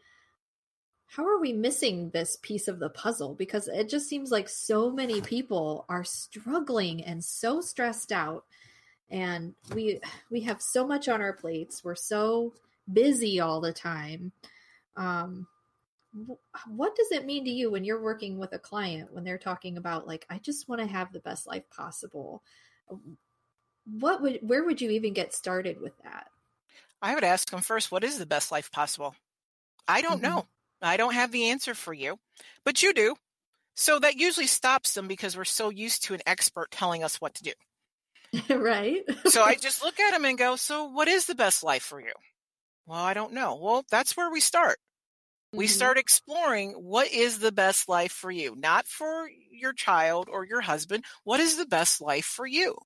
how 1.07 1.25
are 1.25 1.39
we 1.39 1.53
missing 1.53 2.09
this 2.09 2.37
piece 2.41 2.67
of 2.67 2.79
the 2.79 2.89
puzzle? 2.89 3.33
Because 3.33 3.67
it 3.67 3.89
just 3.89 4.09
seems 4.09 4.29
like 4.29 4.49
so 4.49 4.91
many 4.91 5.21
people 5.21 5.85
are 5.87 6.03
struggling 6.03 7.03
and 7.03 7.23
so 7.23 7.61
stressed 7.61 8.11
out. 8.11 8.43
And 9.09 9.55
we 9.73 10.01
we 10.29 10.41
have 10.41 10.61
so 10.61 10.85
much 10.85 11.07
on 11.07 11.21
our 11.21 11.33
plates. 11.33 11.83
We're 11.83 11.95
so 11.95 12.53
busy 12.91 13.39
all 13.39 13.61
the 13.61 13.71
time. 13.71 14.33
Um, 14.97 15.47
what 16.67 16.95
does 16.95 17.11
it 17.11 17.25
mean 17.25 17.45
to 17.45 17.51
you 17.51 17.71
when 17.71 17.85
you're 17.85 18.01
working 18.01 18.37
with 18.37 18.51
a 18.53 18.59
client 18.59 19.13
when 19.13 19.23
they're 19.23 19.37
talking 19.37 19.77
about 19.77 20.07
like 20.07 20.25
I 20.29 20.39
just 20.39 20.67
want 20.67 20.81
to 20.81 20.87
have 20.87 21.13
the 21.13 21.19
best 21.19 21.47
life 21.47 21.69
possible? 21.69 22.43
What 23.85 24.21
would 24.21 24.39
where 24.41 24.65
would 24.65 24.81
you 24.81 24.89
even 24.91 25.13
get 25.13 25.33
started 25.33 25.79
with 25.79 25.97
that? 26.03 26.27
I 27.01 27.15
would 27.15 27.23
ask 27.23 27.49
them 27.49 27.61
first, 27.61 27.91
what 27.91 28.03
is 28.03 28.17
the 28.17 28.25
best 28.25 28.51
life 28.51 28.71
possible? 28.71 29.15
I 29.87 30.01
don't 30.01 30.21
mm-hmm. 30.21 30.35
know. 30.35 30.47
I 30.81 30.97
don't 30.97 31.13
have 31.13 31.31
the 31.31 31.49
answer 31.49 31.73
for 31.73 31.93
you, 31.93 32.19
but 32.63 32.83
you 32.83 32.93
do. 32.93 33.15
So 33.75 33.99
that 33.99 34.15
usually 34.17 34.47
stops 34.47 34.93
them 34.93 35.07
because 35.07 35.37
we're 35.37 35.45
so 35.45 35.69
used 35.69 36.03
to 36.05 36.15
an 36.15 36.21
expert 36.25 36.71
telling 36.71 37.03
us 37.03 37.21
what 37.21 37.35
to 37.35 37.43
do. 37.43 37.51
right. 38.55 39.03
so 39.25 39.43
I 39.43 39.55
just 39.61 39.83
look 39.83 39.99
at 39.99 40.11
them 40.11 40.25
and 40.25 40.37
go, 40.37 40.55
So 40.55 40.85
what 40.85 41.07
is 41.07 41.25
the 41.25 41.35
best 41.35 41.63
life 41.63 41.83
for 41.83 41.99
you? 41.99 42.13
Well, 42.85 42.99
I 42.99 43.13
don't 43.13 43.33
know. 43.33 43.55
Well, 43.61 43.85
that's 43.91 44.17
where 44.17 44.31
we 44.31 44.39
start. 44.39 44.79
Mm-hmm. 45.51 45.59
We 45.59 45.67
start 45.67 45.97
exploring 45.97 46.71
what 46.71 47.11
is 47.11 47.39
the 47.39 47.51
best 47.51 47.87
life 47.87 48.11
for 48.11 48.31
you, 48.31 48.55
not 48.57 48.87
for 48.87 49.29
your 49.51 49.73
child 49.73 50.27
or 50.31 50.45
your 50.45 50.61
husband. 50.61 51.05
What 51.23 51.39
is 51.39 51.57
the 51.57 51.65
best 51.65 52.01
life 52.01 52.25
for 52.25 52.47
you? 52.47 52.77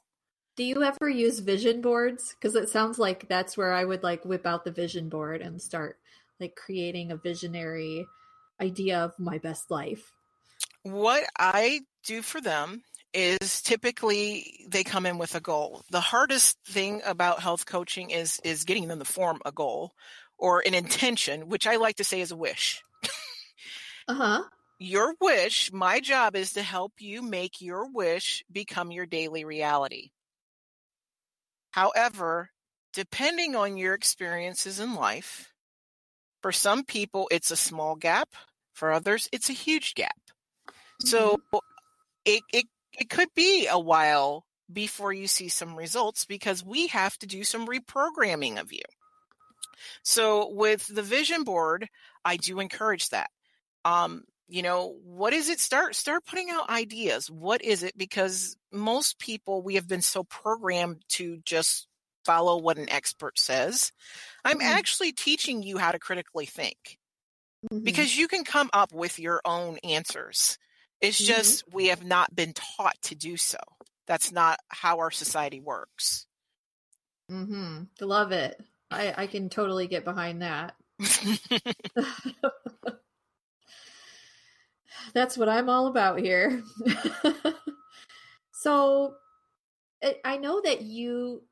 Do 0.58 0.66
you 0.66 0.84
ever 0.84 1.08
use 1.08 1.40
vision 1.40 1.82
boards? 1.82 2.36
Because 2.36 2.56
it 2.56 2.70
sounds 2.70 3.00
like 3.00 3.30
that's 3.30 3.56
where 3.56 3.74
I 3.74 3.86
would 3.86 4.04
like 4.04 4.26
whip 4.26 4.46
out 4.46 4.66
the 4.66 4.72
vision 4.72 5.08
board 5.08 5.42
and 5.42 5.62
start 5.62 5.98
like 6.42 6.56
creating 6.56 7.12
a 7.12 7.18
visionary 7.18 8.06
idea 8.60 9.00
of 9.00 9.18
my 9.20 9.38
best 9.38 9.72
life? 9.72 10.12
What 10.84 11.24
I 11.38 11.82
do 12.04 12.22
for 12.22 12.42
them 12.42 12.84
is 13.14 13.62
typically 13.62 14.66
they 14.68 14.84
come 14.84 15.06
in 15.06 15.18
with 15.18 15.36
a 15.36 15.40
goal. 15.40 15.84
The 15.92 16.02
hardest 16.02 16.58
thing 16.66 17.02
about 17.06 17.42
health 17.42 17.66
coaching 17.66 18.10
is 18.10 18.40
is 18.44 18.64
getting 18.64 18.88
them 18.88 19.00
to 19.00 19.06
form 19.06 19.40
a 19.46 19.52
goal 19.52 19.94
or 20.38 20.64
an 20.66 20.74
intention, 20.74 21.50
which 21.50 21.68
I 21.68 21.76
like 21.76 21.98
to 21.98 22.04
say 22.04 22.22
is 22.22 22.32
a 22.32 22.36
wish. 22.36 22.82
uh 24.08 24.14
huh. 24.14 24.44
Your 24.80 25.14
wish, 25.22 25.72
my 25.72 26.00
job 26.00 26.36
is 26.36 26.54
to 26.54 26.64
help 26.64 26.94
you 27.00 27.22
make 27.22 27.62
your 27.62 27.92
wish 27.92 28.44
become 28.52 28.92
your 28.92 29.06
daily 29.06 29.46
reality. 29.46 30.10
However, 31.70 32.50
depending 32.92 33.56
on 33.56 33.78
your 33.78 33.94
experiences 33.94 34.80
in 34.80 34.96
life, 34.96 35.54
for 36.42 36.52
some 36.52 36.84
people 36.84 37.28
it's 37.32 37.52
a 37.52 37.56
small 37.56 37.96
gap, 37.96 38.30
for 38.74 38.92
others 38.92 39.30
it's 39.32 39.50
a 39.50 39.54
huge 39.54 39.96
gap. 39.96 40.20
Mm-hmm. 40.68 41.08
So 41.08 41.42
it, 42.26 42.44
it 42.54 42.66
it 42.94 43.10
could 43.10 43.30
be 43.36 43.68
a 43.68 43.80
while 43.80 44.46
before 44.72 45.14
you 45.14 45.28
see 45.28 45.50
some 45.50 45.76
results 45.76 46.26
because 46.26 46.64
we 46.64 46.88
have 46.88 47.18
to 47.20 47.28
do 47.28 47.44
some 47.44 47.68
reprogramming 47.68 48.60
of 48.60 48.72
you. 48.72 48.84
So 50.04 50.52
with 50.54 50.88
the 50.88 51.02
vision 51.02 51.44
board, 51.44 51.88
I 52.24 52.38
do 52.38 52.60
encourage 52.60 53.10
that. 53.10 53.30
Um, 53.84 54.24
you 54.48 54.62
know, 54.62 54.98
what 55.04 55.34
is 55.34 55.50
it? 55.50 55.60
Start 55.60 55.96
start 55.96 56.26
putting 56.26 56.50
out 56.50 56.70
ideas. 56.70 57.32
What 57.32 57.64
is 57.64 57.84
it? 57.84 57.98
Because 57.98 58.58
most 58.72 59.18
people 59.18 59.62
we 59.62 59.76
have 59.76 59.88
been 59.88 60.02
so 60.02 60.24
programmed 60.26 61.04
to 61.10 61.40
just 61.46 61.88
follow 62.26 62.58
what 62.58 62.78
an 62.78 62.90
expert 62.90 63.40
says. 63.40 63.92
I'm 64.44 64.60
mm-hmm. 64.60 64.68
actually 64.68 65.12
teaching 65.12 65.64
you 65.64 65.78
how 65.78 65.92
to 65.92 66.00
critically 66.00 66.46
think. 66.46 66.98
Mm-hmm. 67.72 67.84
Because 67.84 68.18
you 68.18 68.28
can 68.28 68.44
come 68.44 68.70
up 68.74 68.92
with 68.92 69.20
your 69.20 69.42
own 69.46 69.78
answers. 69.84 70.58
It's 71.00 71.22
mm-hmm. 71.22 71.34
just 71.34 71.64
we 71.72 71.88
have 71.88 72.04
not 72.04 72.36
been 72.36 72.54
taught 72.54 73.00
to 73.04 73.16
do 73.16 73.38
so. 73.38 73.60
That's 74.08 74.32
not 74.32 74.60
how 74.70 75.00
our 75.00 75.12
society 75.12 75.60
works. 75.60 76.26
Mm-hmm. 77.32 77.84
Love 78.02 78.32
it. 78.32 78.60
I 78.90 79.14
I 79.16 79.28
can 79.28 79.50
totally 79.50 79.88
get 79.88 80.04
behind 80.04 80.42
that. 80.42 80.74
That's 85.14 85.38
what 85.38 85.50
I'm 85.50 85.70
all 85.70 85.88
about 85.88 86.20
here. 86.20 86.64
so 88.54 89.16
I 90.26 90.38
know 90.38 90.62
that 90.62 90.82
you 90.82 91.44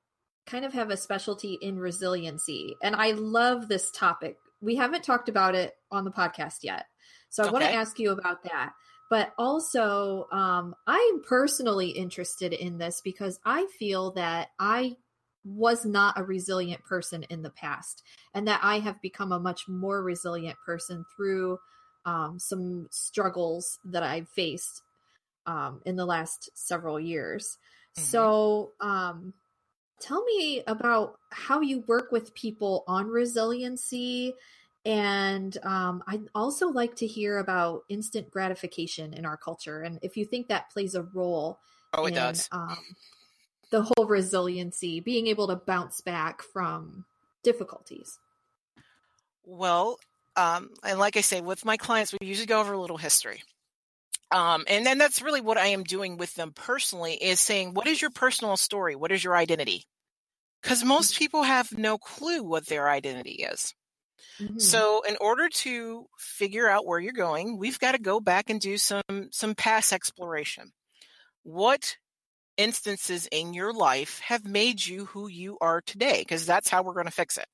kind 0.50 0.66
of 0.66 0.74
have 0.74 0.90
a 0.90 0.98
specialty 0.98 1.54
in 1.62 1.80
resiliency, 1.80 2.76
and 2.82 2.96
I 2.96 3.12
love 3.12 3.68
this 3.68 3.92
topic. 3.92 4.38
We 4.62 4.76
haven't 4.76 5.04
talked 5.04 5.30
about 5.30 5.56
it 5.56 5.76
on 5.92 6.04
the 6.04 6.12
podcast 6.12 6.64
yet. 6.64 6.86
So 7.30 7.44
I 7.44 7.48
okay. 7.48 7.54
want 7.54 7.66
to 7.66 7.74
ask 7.74 8.00
you 8.00 8.12
about 8.12 8.44
that. 8.44 8.74
But 9.10 9.34
also, 9.38 10.28
um, 10.32 10.76
I'm 10.86 11.22
personally 11.22 11.90
interested 11.90 12.54
in 12.54 12.78
this 12.78 13.02
because 13.04 13.40
I 13.44 13.66
feel 13.80 14.12
that 14.12 14.50
I 14.60 14.98
was 15.44 15.86
not 15.86 16.20
a 16.20 16.24
resilient 16.24 16.84
person 16.84 17.24
in 17.24 17.42
the 17.42 17.50
past 17.50 18.04
and 18.34 18.48
that 18.48 18.60
I 18.62 18.80
have 18.80 19.02
become 19.02 19.32
a 19.32 19.40
much 19.40 19.68
more 19.68 20.04
resilient 20.04 20.58
person 20.64 21.06
through 21.16 21.58
um, 22.06 22.38
some 22.40 22.88
struggles 22.92 23.80
that 23.86 24.04
I've 24.04 24.30
faced 24.30 24.84
um, 25.46 25.82
in 25.86 25.96
the 25.96 26.06
last 26.06 26.50
several 26.54 27.00
years. 27.00 27.58
Mm-hmm. 27.98 28.06
So, 28.06 28.72
um, 28.80 29.34
tell 30.00 30.24
me 30.24 30.64
about 30.68 31.20
how 31.32 31.62
you 31.62 31.82
work 31.88 32.12
with 32.12 32.34
people 32.34 32.84
on 32.88 33.08
resiliency 33.08 34.36
and 34.86 35.58
um, 35.64 36.04
I'd 36.08 36.30
also 36.34 36.70
like 36.70 36.96
to 36.98 37.08
hear 37.08 37.40
about 37.40 37.84
instant 37.90 38.32
gratification 38.32 39.14
in 39.14 39.26
our 39.26 39.38
culture, 39.38 39.82
and 39.82 40.00
if 40.02 40.16
you 40.16 40.26
think 40.26 40.48
that 40.48 40.70
plays 40.72 40.96
a 40.96 41.04
role. 41.04 41.60
Oh, 41.94 42.06
it 42.06 42.10
in, 42.10 42.16
does. 42.16 42.48
Um, 42.52 42.78
the 43.72 43.84
whole 43.84 44.06
resiliency, 44.06 45.00
being 45.00 45.28
able 45.28 45.48
to 45.48 45.56
bounce 45.56 46.02
back 46.02 46.42
from 46.42 47.06
difficulties. 47.44 48.20
Well, 49.44 50.00
um, 50.36 50.70
and 50.84 50.98
like 50.98 51.18
I 51.18 51.22
say, 51.22 51.42
with 51.42 51.66
my 51.66 51.78
clients, 51.78 52.14
we 52.20 52.28
usually 52.28 52.48
go 52.48 52.60
over 52.60 52.74
a 52.74 52.80
little 52.80 52.98
history. 52.98 53.44
Um, 54.32 54.64
and 54.68 54.86
then 54.86 54.98
that's 54.98 55.22
really 55.22 55.42
what 55.42 55.58
I 55.58 55.68
am 55.68 55.84
doing 55.84 56.18
with 56.18 56.34
them 56.36 56.52
personally 56.54 57.14
is 57.14 57.40
saying, 57.40 57.74
what 57.74 57.88
is 57.88 58.02
your 58.02 58.12
personal 58.12 58.58
story? 58.58 58.96
What 58.96 59.12
is 59.12 59.24
your 59.24 59.36
identity? 59.36 59.86
Because 60.62 60.84
most 60.84 61.14
mm-hmm. 61.14 61.20
people 61.20 61.44
have 61.44 61.76
no 61.78 61.98
clue 61.98 62.44
what 62.44 62.68
their 62.68 62.90
identity 62.90 63.44
is. 63.52 63.74
Mm-hmm. 64.40 64.60
So 64.60 65.02
in 65.08 65.18
order 65.20 65.50
to 65.50 66.06
figure 66.18 66.70
out 66.70 66.86
where 66.86 67.00
you're 67.00 67.14
going, 67.14 67.58
we've 67.58 67.80
got 67.80 67.94
to 67.94 68.02
go 68.02 68.20
back 68.20 68.50
and 68.50 68.60
do 68.60 68.78
some 68.78 69.30
some 69.32 69.56
past 69.56 69.94
exploration. 69.94 70.72
What 71.44 71.98
instances 72.58 73.28
in 73.32 73.54
your 73.54 73.74
life 73.74 74.20
have 74.20 74.46
made 74.46 74.86
you 74.86 75.06
who 75.06 75.30
you 75.30 75.58
are 75.62 75.82
today 75.82 76.20
because 76.20 76.46
that's 76.46 76.70
how 76.70 76.84
we're 76.84 76.94
going 76.94 77.06
to 77.06 77.12
fix 77.12 77.38
it. 77.38 77.48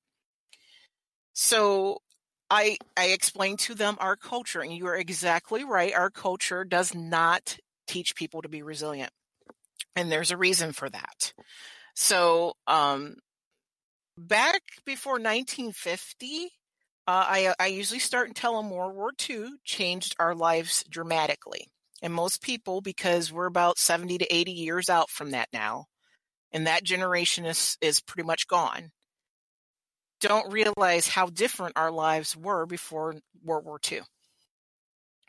So 1.34 2.00
I 2.49 2.77
I 2.97 3.08
explained 3.08 3.60
to 3.60 3.75
them 3.75 3.97
our 3.99 4.15
culture 4.15 4.62
and 4.62 4.73
you 4.73 4.88
are 4.88 4.95
exactly 4.95 5.63
right. 5.63 5.93
Our 5.93 6.10
culture 6.10 6.63
does 6.63 6.93
not 6.93 7.58
teach 7.88 8.15
people 8.15 8.41
to 8.41 8.49
be 8.49 8.62
resilient. 8.62 9.12
And 9.95 10.12
there's 10.12 10.31
a 10.31 10.38
reason 10.38 10.73
for 10.73 10.89
that. 10.89 11.34
So 11.95 12.53
um 12.67 13.15
back 14.17 14.62
before 14.86 15.13
1950, 15.13 16.51
uh, 17.08 17.25
I, 17.27 17.53
I 17.60 17.67
usually 17.67 17.99
start 17.99 18.27
and 18.27 18.36
tell 18.36 18.58
them 18.58 18.71
World 18.71 18.95
War 18.95 19.12
II 19.29 19.49
changed 19.63 20.15
our 20.19 20.34
lives 20.34 20.84
dramatically. 20.89 21.67
And 22.01 22.13
most 22.13 22.41
people, 22.41 22.81
because 22.81 23.31
we're 23.31 23.45
about 23.45 23.77
70 23.77 24.17
to 24.19 24.34
80 24.34 24.51
years 24.51 24.89
out 24.89 25.10
from 25.10 25.31
that 25.31 25.49
now, 25.53 25.86
and 26.51 26.67
that 26.67 26.84
generation 26.84 27.45
is, 27.45 27.77
is 27.81 27.99
pretty 27.99 28.25
much 28.25 28.47
gone, 28.47 28.91
don't 30.28 30.52
realize 30.52 31.08
how 31.08 31.28
different 31.28 31.78
our 31.78 31.92
lives 31.92 32.36
were 32.36 32.66
before 32.66 33.16
World 33.44 33.66
War 33.66 33.80
II. 33.92 34.02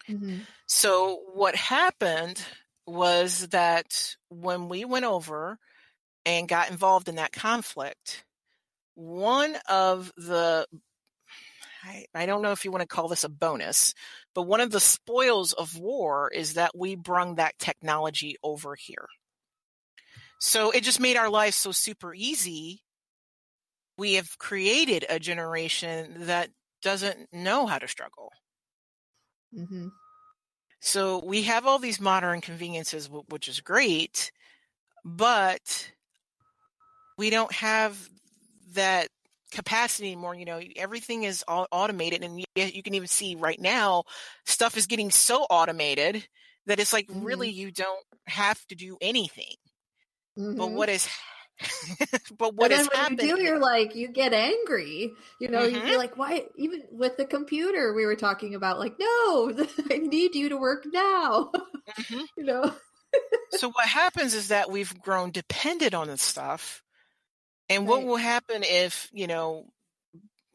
Mm-hmm. 0.09 0.39
So, 0.67 1.21
what 1.35 1.57
happened 1.57 2.43
was 2.87 3.49
that 3.49 4.17
when 4.29 4.69
we 4.69 4.85
went 4.85 5.05
over 5.05 5.59
and 6.25 6.49
got 6.49 6.71
involved 6.71 7.09
in 7.09 7.17
that 7.17 7.33
conflict, 7.33 8.25
one 8.95 9.57
of 9.69 10.13
the 10.17 10.67
I, 11.87 12.07
I 12.15 12.27
don't 12.27 12.43
know 12.43 12.53
if 12.53 12.65
you 12.65 12.73
want 12.73 12.83
to 12.83 12.89
call 12.89 13.09
this 13.09 13.25
a 13.25 13.29
bonus, 13.29 13.95
but 14.35 14.43
one 14.43 14.61
of 14.61 14.71
the 14.71 14.81
spoils 14.81 15.53
of 15.53 15.79
war 15.79 16.31
is 16.31 16.55
that 16.55 16.77
we 16.77 16.97
brung 16.97 17.37
that 17.37 17.59
technology 17.59 18.37
over 18.43 18.75
here. 18.75 19.07
So 20.41 20.71
it 20.71 20.83
just 20.83 21.01
made 21.01 21.17
our 21.17 21.31
lives 21.31 21.57
so 21.57 21.73
super 21.73 22.13
easy. 22.15 22.83
We 23.99 24.15
have 24.15 24.39
created 24.39 25.05
a 25.09 25.19
generation 25.19 26.27
that 26.27 26.51
doesn't 26.83 27.33
know 27.33 27.67
how 27.67 27.79
to 27.79 27.89
struggle. 27.89 28.31
Mm-hmm. 29.57 29.89
So 30.81 31.25
we 31.25 31.43
have 31.43 31.67
all 31.67 31.79
these 31.79 32.01
modern 32.01 32.41
conveniences, 32.41 33.09
which 33.29 33.49
is 33.49 33.61
great, 33.61 34.31
but 35.05 35.91
we 37.17 37.31
don't 37.31 37.53
have 37.53 37.99
that 38.75 39.09
capacity 39.51 40.09
anymore. 40.13 40.35
You 40.35 40.45
know, 40.45 40.61
everything 40.77 41.25
is 41.25 41.43
all 41.49 41.67
automated, 41.73 42.23
and 42.23 42.39
you, 42.39 42.83
can 42.83 42.95
even 42.95 43.09
see 43.09 43.35
right 43.35 43.61
now 43.61 44.05
stuff 44.45 44.77
is 44.77 44.87
getting 44.87 45.11
so 45.11 45.47
automated 45.49 46.27
that 46.67 46.79
it's 46.79 46.93
like 46.93 47.07
mm-hmm. 47.09 47.25
really 47.25 47.51
you 47.51 47.71
don't 47.71 48.05
have 48.27 48.65
to 48.67 48.75
do 48.75 48.97
anything. 49.01 49.55
Mm-hmm. 50.39 50.59
But 50.59 50.73
what 50.73 50.89
is 50.89 51.09
but 52.38 52.55
what 52.55 52.73
and 52.73 52.83
is 52.83 52.88
happening? 52.92 53.27
You 53.27 53.37
do, 53.37 53.42
you're 53.42 53.59
like 53.59 53.95
you 53.95 54.09
get 54.09 54.33
angry. 54.33 55.12
You 55.40 55.49
know, 55.49 55.61
mm-hmm. 55.61 55.75
you'd 55.75 55.83
be 55.83 55.88
mm-hmm. 55.90 55.99
like, 55.99 56.16
why? 56.16 56.45
Even 56.57 56.83
with 56.90 57.16
the 57.16 57.25
computer, 57.25 57.95
we 57.95 58.05
were 58.05 58.16
talking 58.16 58.55
about 58.55 58.79
like, 58.79 58.95
no, 58.99 59.53
I 59.90 59.99
need 59.99 60.35
you 60.35 60.51
to 60.51 60.57
work 60.57 60.85
now. 60.92 61.51
Mm-hmm. 61.99 62.21
you 62.37 62.45
know. 62.45 62.75
so 63.53 63.71
what 63.71 63.87
happens 63.87 64.35
is 64.35 64.49
that 64.49 64.71
we've 64.71 64.99
grown 65.01 65.31
dependent 65.31 65.95
on 65.95 66.09
this 66.09 66.23
stuff 66.23 66.83
and 67.69 67.87
what 67.87 68.05
will 68.05 68.16
happen 68.16 68.62
if, 68.62 69.09
you 69.12 69.27
know, 69.27 69.66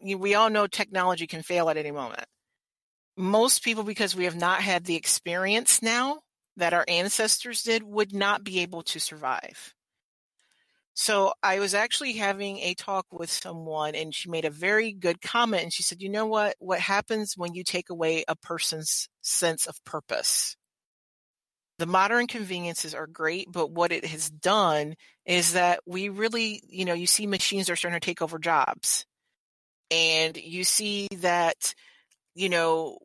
we 0.02 0.36
all 0.36 0.50
know 0.50 0.68
technology 0.68 1.28
can 1.28 1.44
fail 1.44 1.70
at 1.70 1.78
any 1.78 1.92
moment. 1.92 2.26
Most 3.18 3.64
people, 3.64 3.84
because 3.84 4.16
we 4.16 4.26
have 4.26 4.36
not 4.36 4.62
had 4.62 4.86
the 4.86 4.96
experience 4.96 5.82
now 5.82 6.22
that 6.58 6.74
our 6.74 6.86
ancestors 6.88 7.64
did, 7.64 7.84
would 7.84 8.14
not 8.14 8.44
be 8.44 8.60
able 8.60 8.84
to 8.84 9.00
survive. 9.00 9.74
So 11.02 11.34
I 11.42 11.58
was 11.58 11.74
actually 11.74 12.14
having 12.14 12.60
a 12.60 12.76
talk 12.76 13.08
with 13.12 13.32
someone 13.32 13.96
and 13.96 14.14
she 14.14 14.30
made 14.30 14.46
a 14.46 14.52
very 14.52 14.92
good 14.92 15.20
comment 15.20 15.64
and 15.64 15.74
she 15.74 15.82
said, 15.82 16.00
you 16.00 16.10
know 16.10 16.28
what, 16.28 16.56
what 16.60 16.80
happens 16.80 17.34
when 17.36 17.56
you 17.56 17.64
take 17.64 17.90
away 17.90 18.24
a 18.28 18.36
person's 18.36 19.10
sense 19.22 19.66
of 19.66 19.84
purpose? 19.84 20.56
the 21.80 21.88
modern 21.88 22.28
conveniences 22.28 22.94
are 22.94 23.08
great, 23.08 23.48
but 23.52 23.72
what 23.72 23.92
it 23.92 24.06
has 24.06 24.30
done 24.30 24.94
is 25.26 25.54
that 25.54 25.80
we 25.88 26.10
really, 26.10 26.62
you 26.70 26.86
know, 26.86 26.94
you 26.94 27.08
see 27.08 27.26
machines 27.26 27.72
are 27.72 27.76
starting 27.76 28.00
to 28.00 28.06
take 28.06 28.22
over 28.22 28.38
jobs. 28.38 29.08
And 29.90 30.38
you 30.38 30.64
see 30.64 31.08
that, 31.22 31.74
you 32.36 32.50
know, 32.50 33.00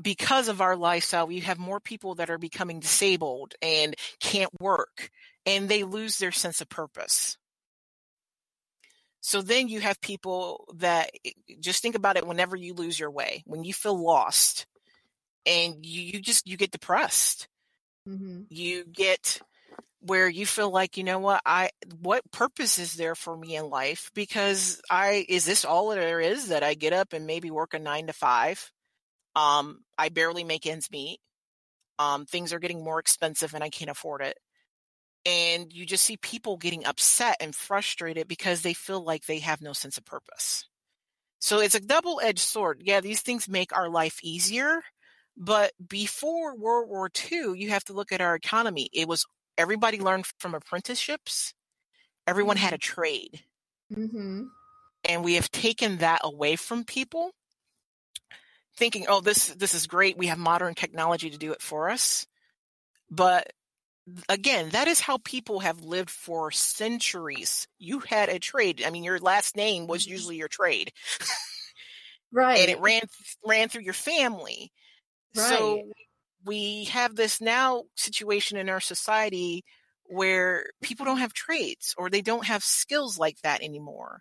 because 0.00 0.46
of 0.46 0.60
our 0.60 0.76
lifestyle, 0.76 1.26
we 1.26 1.40
have 1.40 1.58
more 1.58 1.80
people 1.80 2.14
that 2.14 2.30
are 2.30 2.38
becoming 2.38 2.78
disabled 2.78 3.54
and 3.60 3.96
can't 4.20 4.52
work 4.60 5.10
and 5.46 5.68
they 5.68 5.84
lose 5.84 6.18
their 6.18 6.32
sense 6.32 6.60
of 6.60 6.68
purpose. 6.68 7.36
So 9.20 9.40
then 9.40 9.68
you 9.68 9.80
have 9.80 10.00
people 10.00 10.66
that 10.78 11.10
just 11.60 11.80
think 11.80 11.94
about 11.94 12.16
it 12.16 12.26
whenever 12.26 12.56
you 12.56 12.74
lose 12.74 12.98
your 12.98 13.10
way, 13.10 13.44
when 13.46 13.62
you 13.62 13.72
feel 13.72 13.96
lost 13.96 14.66
and 15.46 15.86
you, 15.86 16.02
you 16.02 16.20
just 16.20 16.46
you 16.46 16.56
get 16.56 16.72
depressed. 16.72 17.46
Mm-hmm. 18.08 18.42
You 18.48 18.84
get 18.84 19.40
where 20.00 20.28
you 20.28 20.44
feel 20.44 20.70
like, 20.70 20.96
you 20.96 21.04
know 21.04 21.20
what, 21.20 21.40
I 21.46 21.70
what 22.00 22.28
purpose 22.32 22.80
is 22.80 22.94
there 22.94 23.14
for 23.14 23.36
me 23.36 23.54
in 23.54 23.70
life? 23.70 24.10
Because 24.12 24.82
I 24.90 25.24
is 25.28 25.44
this 25.44 25.64
all 25.64 25.90
there 25.90 26.20
is 26.20 26.48
that 26.48 26.64
I 26.64 26.74
get 26.74 26.92
up 26.92 27.12
and 27.12 27.24
maybe 27.24 27.50
work 27.50 27.74
a 27.74 27.78
nine 27.78 28.08
to 28.08 28.12
five? 28.12 28.72
Um, 29.36 29.84
I 29.96 30.08
barely 30.08 30.42
make 30.42 30.66
ends 30.66 30.90
meet. 30.90 31.20
Um, 32.00 32.26
things 32.26 32.52
are 32.52 32.58
getting 32.58 32.82
more 32.82 32.98
expensive 32.98 33.54
and 33.54 33.62
I 33.62 33.68
can't 33.68 33.90
afford 33.90 34.22
it. 34.22 34.36
And 35.24 35.72
you 35.72 35.86
just 35.86 36.04
see 36.04 36.16
people 36.16 36.56
getting 36.56 36.84
upset 36.84 37.36
and 37.40 37.54
frustrated 37.54 38.26
because 38.26 38.62
they 38.62 38.74
feel 38.74 39.04
like 39.04 39.26
they 39.26 39.38
have 39.38 39.60
no 39.60 39.72
sense 39.72 39.96
of 39.96 40.04
purpose. 40.04 40.66
So 41.38 41.60
it's 41.60 41.74
a 41.74 41.80
double 41.80 42.20
edged 42.22 42.40
sword. 42.40 42.82
Yeah, 42.84 43.00
these 43.00 43.20
things 43.20 43.48
make 43.48 43.76
our 43.76 43.88
life 43.88 44.18
easier. 44.22 44.82
But 45.36 45.72
before 45.84 46.56
World 46.56 46.88
War 46.88 47.10
II, 47.30 47.58
you 47.58 47.70
have 47.70 47.84
to 47.84 47.92
look 47.92 48.12
at 48.12 48.20
our 48.20 48.34
economy. 48.34 48.88
It 48.92 49.08
was 49.08 49.26
everybody 49.56 50.00
learned 50.00 50.26
from 50.38 50.54
apprenticeships. 50.54 51.54
Everyone 52.26 52.56
had 52.56 52.72
a 52.72 52.78
mm-hmm. 52.78 52.94
trade. 52.94 53.40
Mm-hmm. 53.92 54.42
And 55.04 55.24
we 55.24 55.34
have 55.34 55.50
taken 55.50 55.98
that 55.98 56.20
away 56.22 56.56
from 56.56 56.84
people 56.84 57.32
thinking, 58.76 59.06
oh, 59.08 59.20
this, 59.20 59.48
this 59.48 59.74
is 59.74 59.86
great. 59.86 60.16
We 60.16 60.28
have 60.28 60.38
modern 60.38 60.74
technology 60.74 61.30
to 61.30 61.38
do 61.38 61.52
it 61.52 61.60
for 61.60 61.90
us. 61.90 62.26
But 63.10 63.52
again, 64.28 64.70
that 64.70 64.88
is 64.88 65.00
how 65.00 65.18
people 65.18 65.60
have 65.60 65.84
lived 65.84 66.10
for 66.10 66.50
centuries. 66.50 67.68
You 67.78 68.00
had 68.00 68.28
a 68.28 68.38
trade. 68.38 68.82
I 68.84 68.90
mean, 68.90 69.04
your 69.04 69.18
last 69.18 69.56
name 69.56 69.86
was 69.86 70.04
mm-hmm. 70.04 70.12
usually 70.12 70.36
your 70.36 70.48
trade. 70.48 70.92
right. 72.32 72.60
And 72.60 72.70
it 72.70 72.80
ran, 72.80 73.02
ran 73.44 73.68
through 73.68 73.82
your 73.82 73.94
family. 73.94 74.72
Right. 75.36 75.48
So 75.48 75.82
we 76.44 76.84
have 76.84 77.14
this 77.14 77.40
now 77.40 77.84
situation 77.96 78.58
in 78.58 78.68
our 78.68 78.80
society 78.80 79.64
where 80.04 80.66
people 80.82 81.06
don't 81.06 81.18
have 81.18 81.32
trades 81.32 81.94
or 81.96 82.10
they 82.10 82.22
don't 82.22 82.46
have 82.46 82.62
skills 82.62 83.18
like 83.18 83.36
that 83.42 83.62
anymore 83.62 84.20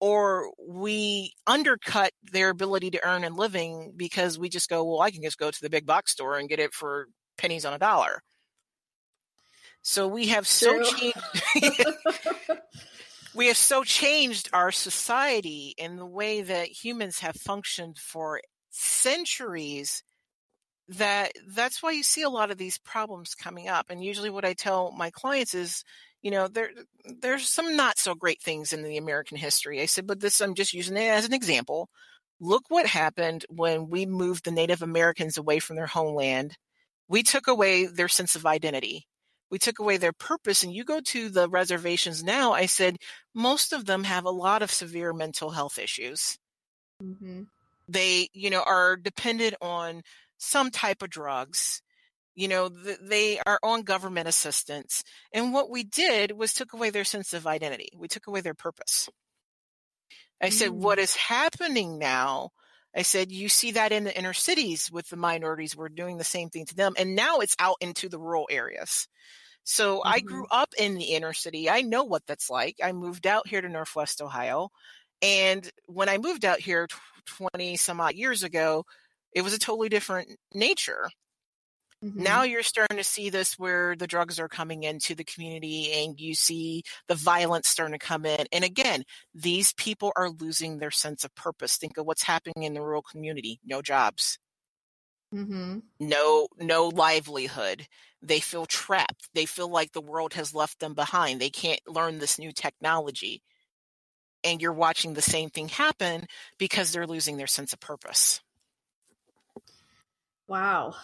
or 0.00 0.50
we 0.66 1.34
undercut 1.46 2.12
their 2.32 2.48
ability 2.48 2.90
to 2.90 3.06
earn 3.06 3.22
a 3.22 3.30
living 3.30 3.92
because 3.96 4.38
we 4.38 4.48
just 4.48 4.68
go 4.68 4.84
well 4.84 5.00
i 5.00 5.10
can 5.10 5.22
just 5.22 5.38
go 5.38 5.50
to 5.50 5.62
the 5.62 5.70
big 5.70 5.86
box 5.86 6.12
store 6.12 6.36
and 6.36 6.48
get 6.48 6.58
it 6.58 6.74
for 6.74 7.06
pennies 7.38 7.64
on 7.64 7.72
a 7.72 7.78
dollar 7.78 8.22
so 9.82 10.06
we 10.06 10.28
have 10.28 10.46
so 10.46 10.82
changed 10.82 11.18
we 13.34 13.46
have 13.46 13.56
so 13.56 13.84
changed 13.84 14.48
our 14.52 14.72
society 14.72 15.74
in 15.78 15.96
the 15.96 16.06
way 16.06 16.42
that 16.42 16.68
humans 16.68 17.20
have 17.20 17.36
functioned 17.36 17.98
for 17.98 18.40
centuries 18.70 20.02
that 20.90 21.32
that's 21.46 21.82
why 21.82 21.92
you 21.92 22.02
see 22.02 22.22
a 22.22 22.28
lot 22.28 22.50
of 22.50 22.58
these 22.58 22.78
problems 22.78 23.34
coming 23.34 23.68
up. 23.68 23.86
And 23.90 24.02
usually 24.02 24.30
what 24.30 24.44
I 24.44 24.54
tell 24.54 24.90
my 24.90 25.10
clients 25.10 25.54
is, 25.54 25.84
you 26.20 26.30
know, 26.32 26.48
there 26.48 26.70
there's 27.20 27.48
some 27.48 27.76
not 27.76 27.98
so 27.98 28.14
great 28.14 28.42
things 28.42 28.72
in 28.72 28.82
the 28.82 28.96
American 28.96 29.36
history. 29.36 29.80
I 29.80 29.86
said, 29.86 30.06
but 30.06 30.20
this 30.20 30.40
I'm 30.40 30.54
just 30.54 30.74
using 30.74 30.96
it 30.96 31.08
as 31.08 31.24
an 31.24 31.32
example. 31.32 31.88
Look 32.40 32.64
what 32.68 32.86
happened 32.86 33.44
when 33.48 33.88
we 33.88 34.04
moved 34.04 34.44
the 34.44 34.50
Native 34.50 34.82
Americans 34.82 35.36
away 35.36 35.60
from 35.60 35.76
their 35.76 35.86
homeland. 35.86 36.56
We 37.08 37.22
took 37.22 37.46
away 37.46 37.86
their 37.86 38.08
sense 38.08 38.34
of 38.34 38.46
identity. 38.46 39.06
We 39.50 39.58
took 39.58 39.78
away 39.78 39.96
their 39.96 40.12
purpose. 40.12 40.62
And 40.62 40.72
you 40.72 40.84
go 40.84 41.00
to 41.00 41.28
the 41.28 41.48
reservations 41.48 42.22
now, 42.22 42.52
I 42.52 42.66
said, 42.66 42.98
most 43.34 43.72
of 43.72 43.86
them 43.86 44.04
have 44.04 44.24
a 44.24 44.30
lot 44.30 44.62
of 44.62 44.70
severe 44.70 45.12
mental 45.12 45.50
health 45.50 45.78
issues. 45.78 46.38
Mm-hmm. 47.02 47.42
They, 47.88 48.28
you 48.32 48.50
know, 48.50 48.62
are 48.62 48.96
dependent 48.96 49.54
on 49.60 50.02
some 50.38 50.70
type 50.70 51.02
of 51.02 51.10
drugs. 51.10 51.82
You 52.36 52.48
know, 52.48 52.68
th- 52.68 52.98
they 53.02 53.40
are 53.40 53.58
on 53.62 53.82
government 53.82 54.28
assistance. 54.28 55.02
And 55.32 55.52
what 55.52 55.68
we 55.68 55.82
did 55.82 56.32
was 56.32 56.54
took 56.54 56.72
away 56.72 56.90
their 56.90 57.04
sense 57.04 57.32
of 57.32 57.46
identity. 57.46 57.88
We 57.96 58.08
took 58.08 58.28
away 58.28 58.40
their 58.40 58.54
purpose. 58.54 59.08
I 60.40 60.48
mm. 60.48 60.52
said, 60.52 60.70
what 60.70 60.98
mm. 60.98 61.16
happening 61.16 61.98
now? 61.98 62.50
I 62.94 63.02
said, 63.02 63.30
you 63.30 63.48
see 63.48 63.72
that 63.72 63.92
in 63.92 64.04
the 64.04 64.16
inner 64.16 64.32
cities 64.32 64.90
with 64.92 65.08
the 65.08 65.16
minorities. 65.16 65.76
We're 65.76 65.88
doing 65.88 66.18
the 66.18 66.24
same 66.24 66.50
thing 66.50 66.66
to 66.66 66.74
them. 66.74 66.94
And 66.98 67.14
now 67.14 67.38
it's 67.38 67.56
out 67.58 67.76
into 67.80 68.08
the 68.08 68.18
rural 68.18 68.48
areas. 68.50 69.06
So 69.64 69.98
mm-hmm. 69.98 70.08
I 70.08 70.20
grew 70.20 70.46
up 70.50 70.70
in 70.78 70.96
the 70.96 71.04
inner 71.04 71.32
city. 71.32 71.70
I 71.70 71.82
know 71.82 72.04
what 72.04 72.26
that's 72.26 72.50
like. 72.50 72.76
I 72.82 72.92
moved 72.92 73.26
out 73.26 73.46
here 73.46 73.60
to 73.60 73.68
Northwest 73.68 74.20
Ohio. 74.20 74.70
And 75.22 75.70
when 75.86 76.08
I 76.08 76.18
moved 76.18 76.44
out 76.44 76.60
here 76.60 76.88
20 77.26 77.76
some 77.76 78.00
odd 78.00 78.14
years 78.14 78.42
ago, 78.42 78.84
it 79.32 79.42
was 79.42 79.54
a 79.54 79.58
totally 79.58 79.88
different 79.88 80.30
nature. 80.54 81.08
Mm-hmm. 82.04 82.22
Now 82.22 82.44
you're 82.44 82.62
starting 82.62 82.96
to 82.96 83.04
see 83.04 83.28
this 83.28 83.58
where 83.58 83.94
the 83.94 84.06
drugs 84.06 84.40
are 84.40 84.48
coming 84.48 84.84
into 84.84 85.14
the 85.14 85.24
community 85.24 85.92
and 85.92 86.18
you 86.18 86.34
see 86.34 86.82
the 87.08 87.14
violence 87.14 87.68
starting 87.68 87.98
to 87.98 88.04
come 88.04 88.24
in. 88.24 88.46
And 88.52 88.64
again, 88.64 89.04
these 89.34 89.74
people 89.74 90.12
are 90.16 90.30
losing 90.30 90.78
their 90.78 90.90
sense 90.90 91.24
of 91.24 91.34
purpose. 91.34 91.76
Think 91.76 91.98
of 91.98 92.06
what's 92.06 92.22
happening 92.22 92.62
in 92.64 92.72
the 92.72 92.80
rural 92.80 93.02
community. 93.02 93.60
No 93.64 93.82
jobs. 93.82 94.38
Mm-hmm. 95.34 95.80
No, 96.00 96.48
no 96.58 96.88
livelihood. 96.88 97.86
They 98.22 98.40
feel 98.40 98.64
trapped. 98.64 99.28
They 99.34 99.46
feel 99.46 99.68
like 99.70 99.92
the 99.92 100.00
world 100.00 100.34
has 100.34 100.54
left 100.54 100.80
them 100.80 100.94
behind. 100.94 101.38
They 101.38 101.50
can't 101.50 101.80
learn 101.86 102.18
this 102.18 102.38
new 102.38 102.52
technology. 102.52 103.42
And 104.42 104.62
you're 104.62 104.72
watching 104.72 105.12
the 105.12 105.22
same 105.22 105.50
thing 105.50 105.68
happen 105.68 106.24
because 106.58 106.92
they're 106.92 107.06
losing 107.06 107.36
their 107.36 107.46
sense 107.46 107.74
of 107.74 107.80
purpose. 107.80 108.40
Wow. 110.48 110.94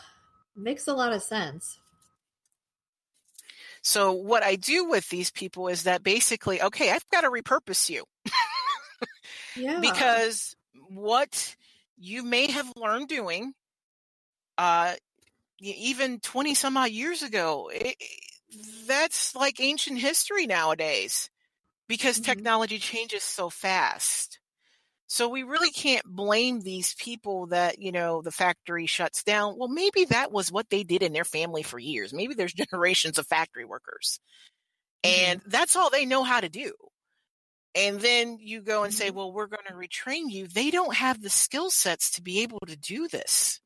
Makes 0.57 0.89
a 0.89 0.95
lot 0.95 1.13
of 1.13 1.23
sense. 1.23 1.79
So 3.83 4.13
what 4.13 4.43
I 4.43 4.57
do 4.57 4.89
with 4.89 5.09
these 5.11 5.31
people 5.31 5.69
is 5.69 5.85
that 5.85 6.03
basically, 6.03 6.61
okay, 6.61 6.91
I've 6.91 7.09
got 7.13 7.21
to 7.21 7.31
repurpose 7.31 7.89
you. 7.89 8.05
yeah. 9.57 9.79
Because 9.81 10.57
what 10.89 11.55
you 11.97 12.25
may 12.25 12.51
have 12.51 12.73
learned 12.77 13.09
doing, 13.09 13.53
uh, 14.59 14.95
even 15.61 16.19
20 16.21 16.55
some 16.55 16.77
odd 16.77 16.91
years 16.91 17.23
ago, 17.23 17.71
it, 17.73 17.97
that's 18.89 19.37
like 19.37 19.61
ancient 19.61 19.99
history 19.99 20.47
nowadays 20.47 21.31
because 21.89 22.17
mm-hmm. 22.17 22.25
technology 22.25 22.79
changes 22.79 23.23
so 23.23 23.51
fast. 23.51 24.41
So 25.09 25.29
we 25.29 25.45
really 25.45 25.71
can't 25.71 26.05
blame 26.05 26.61
these 26.61 26.95
people 26.95 27.47
that, 27.47 27.81
you 27.81 27.93
know, 27.93 28.23
the 28.23 28.33
factory 28.33 28.87
shuts 28.87 29.23
down. 29.23 29.57
Well, 29.57 29.69
maybe 29.69 30.05
that 30.07 30.33
was 30.33 30.51
what 30.51 30.69
they 30.69 30.83
did 30.83 31.03
in 31.03 31.13
their 31.13 31.25
family 31.25 31.63
for 31.63 31.79
years. 31.79 32.13
Maybe 32.13 32.35
there's 32.35 32.53
generations 32.73 33.19
of 33.19 33.27
factory 33.27 33.65
workers. 33.65 34.19
Mm-hmm. 35.05 35.31
And 35.31 35.43
that's 35.47 35.77
all 35.77 35.91
they 35.91 36.07
know 36.07 36.25
how 36.25 36.41
to 36.41 36.49
do. 36.49 36.73
And 37.77 38.01
then 38.01 38.39
you 38.41 38.63
go 38.63 38.85
and 38.85 38.93
say, 38.93 39.09
mm-hmm. 39.09 39.17
well, 39.19 39.33
we're 39.33 39.47
going 39.47 39.67
to 39.69 39.75
retrain 39.75 40.31
you. 40.31 40.49
They 40.49 40.71
don't 40.71 40.95
have 40.95 41.23
the 41.23 41.31
skill 41.31 41.71
sets 41.71 42.13
to 42.13 42.23
be 42.23 42.41
able 42.41 42.61
to 42.67 42.77
do 42.77 43.07
this. 43.07 43.61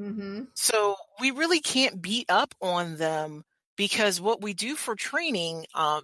Mm-hmm. 0.00 0.44
So 0.54 0.96
we 1.20 1.30
really 1.30 1.60
can't 1.60 2.00
beat 2.00 2.30
up 2.30 2.54
on 2.62 2.96
them 2.96 3.42
because 3.76 4.20
what 4.20 4.40
we 4.40 4.54
do 4.54 4.76
for 4.76 4.94
training, 4.94 5.66
um, 5.74 6.02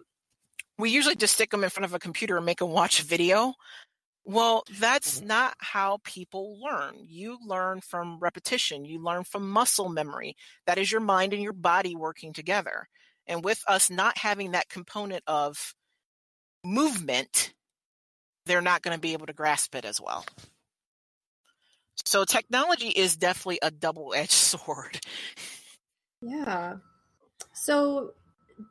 we 0.79 0.91
usually 0.91 1.17
just 1.17 1.35
stick 1.35 1.51
them 1.51 1.65
in 1.65 1.71
front 1.71 1.87
of 1.87 1.95
a 1.95 1.99
computer 1.99 2.37
and 2.37 2.45
make 2.45 2.59
them 2.59 2.71
watch 2.71 3.01
a 3.01 3.07
video. 3.07 3.55
Well, 4.29 4.65
that's 4.81 5.19
mm-hmm. 5.19 5.29
not 5.29 5.55
how 5.59 6.01
people 6.03 6.61
learn. 6.61 6.97
You 7.07 7.39
learn 7.47 7.81
from 7.81 8.19
repetition. 8.19 8.85
You 8.85 9.01
learn 9.01 9.23
from 9.23 9.49
muscle 9.49 9.89
memory. 9.89 10.37
That 10.67 10.79
is 10.79 10.91
your 10.91 11.01
mind 11.01 11.33
and 11.33 11.41
your 11.41 11.53
body 11.53 11.95
working 11.95 12.33
together. 12.33 12.89
And 13.29 13.45
with 13.45 13.63
us 13.69 13.89
not 13.89 14.19
having 14.19 14.51
that 14.51 14.69
component 14.69 15.23
of 15.29 15.75
movement, 16.65 17.55
they're 18.47 18.61
not 18.61 18.83
going 18.83 18.97
to 18.97 19.01
be 19.01 19.13
able 19.13 19.27
to 19.27 19.33
grasp 19.33 19.77
it 19.77 19.85
as 19.85 20.01
well. 20.01 20.27
So 22.05 22.25
technology 22.25 22.89
is 22.89 23.17
definitely 23.17 23.61
a 23.63 23.71
double 23.71 24.13
edged 24.13 24.31
sword. 24.33 24.99
Yeah. 26.21 26.79
So 27.53 28.13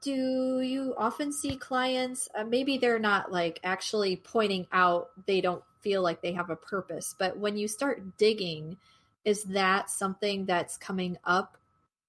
do 0.01 0.61
you 0.61 0.93
often 0.97 1.31
see 1.31 1.55
clients 1.55 2.27
uh, 2.35 2.43
maybe 2.43 2.77
they're 2.77 2.99
not 2.99 3.31
like 3.31 3.59
actually 3.63 4.15
pointing 4.15 4.65
out 4.71 5.09
they 5.27 5.41
don't 5.41 5.63
feel 5.81 6.01
like 6.01 6.21
they 6.21 6.33
have 6.33 6.49
a 6.49 6.55
purpose 6.55 7.13
but 7.17 7.37
when 7.37 7.57
you 7.57 7.67
start 7.67 8.17
digging 8.17 8.77
is 9.25 9.43
that 9.45 9.89
something 9.89 10.45
that's 10.45 10.77
coming 10.77 11.17
up 11.23 11.57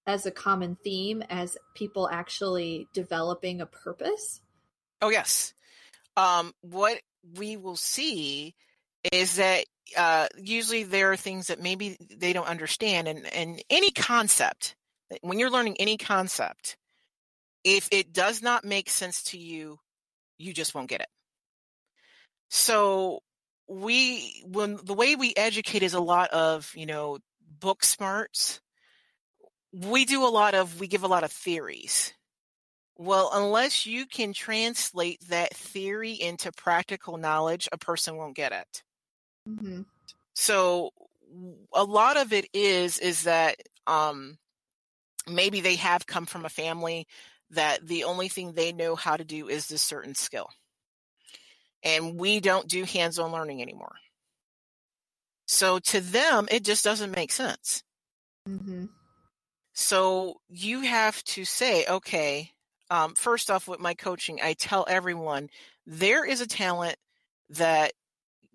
as 0.07 0.27
a 0.27 0.31
common 0.31 0.77
theme 0.85 1.23
as 1.29 1.57
people 1.75 2.09
actually 2.09 2.89
developing 2.93 3.61
a 3.61 3.67
purpose? 3.67 4.41
Oh 5.03 5.09
yes. 5.09 5.53
Um, 6.17 6.53
what 6.61 7.01
we 7.37 7.57
will 7.57 7.77
see 7.77 8.55
is 9.13 9.37
that 9.37 9.65
uh, 9.97 10.29
usually 10.39 10.85
there 10.85 11.13
are 11.13 11.17
things 11.17 11.49
that 11.49 11.61
maybe 11.61 11.97
they 12.17 12.33
don't 12.33 12.47
understand 12.47 13.09
and, 13.09 13.27
and 13.35 13.63
any 13.71 13.91
concept 13.91 14.77
when 15.21 15.39
you're 15.39 15.51
learning 15.51 15.77
any 15.79 15.97
concept 15.97 16.77
if 17.67 17.89
it 17.91 18.13
does 18.13 18.43
not 18.43 18.65
make 18.65 18.89
sense 18.89 19.25
to 19.25 19.39
you, 19.39 19.81
you 20.39 20.55
just 20.55 20.73
won't 20.73 20.89
get 20.89 21.01
it. 21.01 21.09
So 22.49 23.23
we 23.69 24.45
when 24.47 24.79
the 24.85 24.95
way 24.95 25.17
we 25.17 25.35
educate 25.37 25.83
is 25.83 25.95
a 25.95 26.01
lot 26.01 26.31
of 26.31 26.73
you 26.77 26.87
know 26.87 27.19
book 27.59 27.85
smarts 27.85 28.61
we 29.73 30.05
do 30.05 30.25
a 30.25 30.31
lot 30.31 30.55
of 30.55 30.79
we 30.79 30.87
give 30.87 31.03
a 31.03 31.09
lot 31.09 31.25
of 31.25 31.33
theories 31.33 32.15
well 32.97 33.31
unless 33.35 33.87
you 33.87 34.07
can 34.07 34.33
translate 34.33 35.21
that 35.29 35.53
theory 35.53 36.13
into 36.13 36.53
practical 36.53 37.17
knowledge 37.17 37.69
a 37.73 37.77
person 37.79 38.17
won't 38.17 38.37
get 38.37 38.53
it 38.53 38.83
mm-hmm. 39.49 39.83
so 40.35 40.91
a 41.75 41.83
lot 41.83 42.17
of 42.17 42.33
it 42.33 42.47
is 42.55 43.01
is 43.01 43.25
that 43.25 43.57
um 43.89 44.39
maybe 45.29 45.61
they 45.61 45.75
have 45.75 46.07
come 46.07 46.25
from 46.25 46.45
a 46.45 46.49
family 46.51 47.05
that 47.51 47.87
the 47.87 48.05
only 48.05 48.29
thing 48.29 48.53
they 48.53 48.73
know 48.73 48.97
how 48.97 49.17
to 49.17 49.25
do 49.25 49.49
is 49.49 49.67
this 49.67 49.83
certain 49.83 50.15
skill 50.15 50.49
and 51.83 52.19
we 52.19 52.41
don't 52.41 52.69
do 52.69 52.85
hands-on 52.85 53.31
learning 53.31 53.63
anymore. 53.63 53.95
So 55.47 55.79
to 55.79 56.01
them, 56.01 56.49
it 56.51 56.65
just 56.65 56.85
doesn't 56.85 57.15
make 57.15 57.31
sense. 57.31 57.85
Mm-hmm. 58.49 58.87
So 59.73 60.41
you 60.49 60.81
have 60.81 61.23
to 61.25 61.45
say, 61.45 61.87
okay, 61.87 62.51
um, 62.91 63.15
first 63.15 63.51
off, 63.51 63.69
with 63.69 63.79
my 63.79 63.95
coaching, 63.95 64.41
I 64.43 64.55
tell 64.55 64.85
everyone 64.89 65.49
there 65.87 66.25
is 66.25 66.41
a 66.41 66.47
talent 66.47 66.97
that 67.51 67.93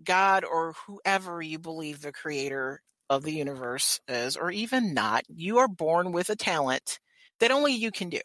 God 0.04 0.44
or 0.44 0.74
whoever 0.88 1.42
you 1.42 1.60
believe 1.60 2.02
the 2.02 2.12
creator 2.12 2.82
of 3.10 3.24
the 3.24 3.34
universe 3.34 4.00
is, 4.08 4.36
or 4.36 4.52
even 4.52 4.94
not, 4.94 5.24
you 5.30 5.60
are 5.60 5.68
born 5.68 6.12
with 6.12 6.30
a 6.30 6.36
talent 6.36 7.00
that 7.40 7.52
only 7.52 7.74
you 7.74 7.92
can 7.92 8.10
do. 8.10 8.22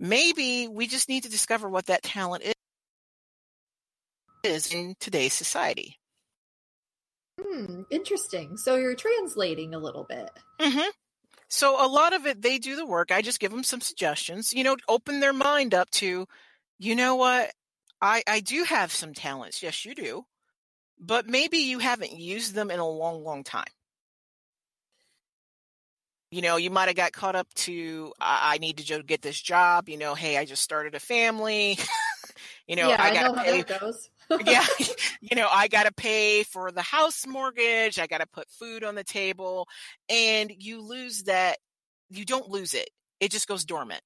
Maybe 0.00 0.68
we 0.68 0.86
just 0.86 1.08
need 1.08 1.24
to 1.24 1.30
discover 1.30 1.68
what 1.68 1.86
that 1.86 2.02
talent 2.02 2.44
is 2.44 2.54
is 4.44 4.72
in 4.72 4.94
today's 5.00 5.32
society. 5.32 5.98
Hmm, 7.40 7.82
interesting. 7.90 8.56
So 8.56 8.76
you're 8.76 8.94
translating 8.94 9.74
a 9.74 9.78
little 9.78 10.04
bit. 10.08 10.30
Mm-hmm. 10.60 10.90
So 11.48 11.84
a 11.84 11.88
lot 11.88 12.12
of 12.12 12.26
it, 12.26 12.42
they 12.42 12.58
do 12.58 12.76
the 12.76 12.86
work. 12.86 13.10
I 13.10 13.22
just 13.22 13.40
give 13.40 13.50
them 13.50 13.64
some 13.64 13.80
suggestions. 13.80 14.52
You 14.52 14.64
know, 14.64 14.76
open 14.88 15.20
their 15.20 15.32
mind 15.32 15.74
up 15.74 15.90
to, 15.92 16.26
you 16.78 16.94
know 16.94 17.16
what, 17.16 17.52
I 18.00 18.22
I 18.28 18.40
do 18.40 18.64
have 18.64 18.92
some 18.92 19.14
talents. 19.14 19.62
Yes, 19.62 19.84
you 19.84 19.94
do, 19.94 20.24
but 21.00 21.26
maybe 21.26 21.58
you 21.58 21.78
haven't 21.78 22.18
used 22.18 22.54
them 22.54 22.70
in 22.70 22.80
a 22.80 22.88
long, 22.88 23.24
long 23.24 23.44
time. 23.44 23.64
You 26.30 26.42
know, 26.42 26.56
you 26.56 26.70
might 26.70 26.88
have 26.88 26.96
got 26.96 27.12
caught 27.12 27.36
up 27.36 27.52
to 27.54 28.12
I, 28.20 28.54
I 28.54 28.58
need 28.58 28.78
to 28.78 29.02
get 29.02 29.22
this 29.22 29.40
job. 29.40 29.88
You 29.88 29.96
know, 29.96 30.14
hey, 30.14 30.36
I 30.36 30.44
just 30.44 30.62
started 30.62 30.94
a 30.94 31.00
family. 31.00 31.78
you 32.66 32.76
know, 32.76 32.88
yeah, 32.88 33.02
I 33.02 33.14
got 33.14 33.34
to 33.34 33.42
pay. 33.42 33.64
yeah, 34.44 34.66
you 35.20 35.36
know, 35.36 35.48
I 35.50 35.68
got 35.68 35.84
to 35.84 35.92
pay 35.92 36.42
for 36.42 36.70
the 36.70 36.82
house 36.82 37.26
mortgage, 37.26 37.98
I 37.98 38.06
got 38.06 38.18
to 38.18 38.26
put 38.26 38.50
food 38.50 38.84
on 38.84 38.94
the 38.94 39.04
table, 39.04 39.66
and 40.08 40.52
you 40.58 40.80
lose 40.82 41.24
that. 41.24 41.58
You 42.10 42.24
don't 42.24 42.48
lose 42.48 42.74
it; 42.74 42.90
it 43.20 43.30
just 43.30 43.48
goes 43.48 43.64
dormant. 43.64 44.02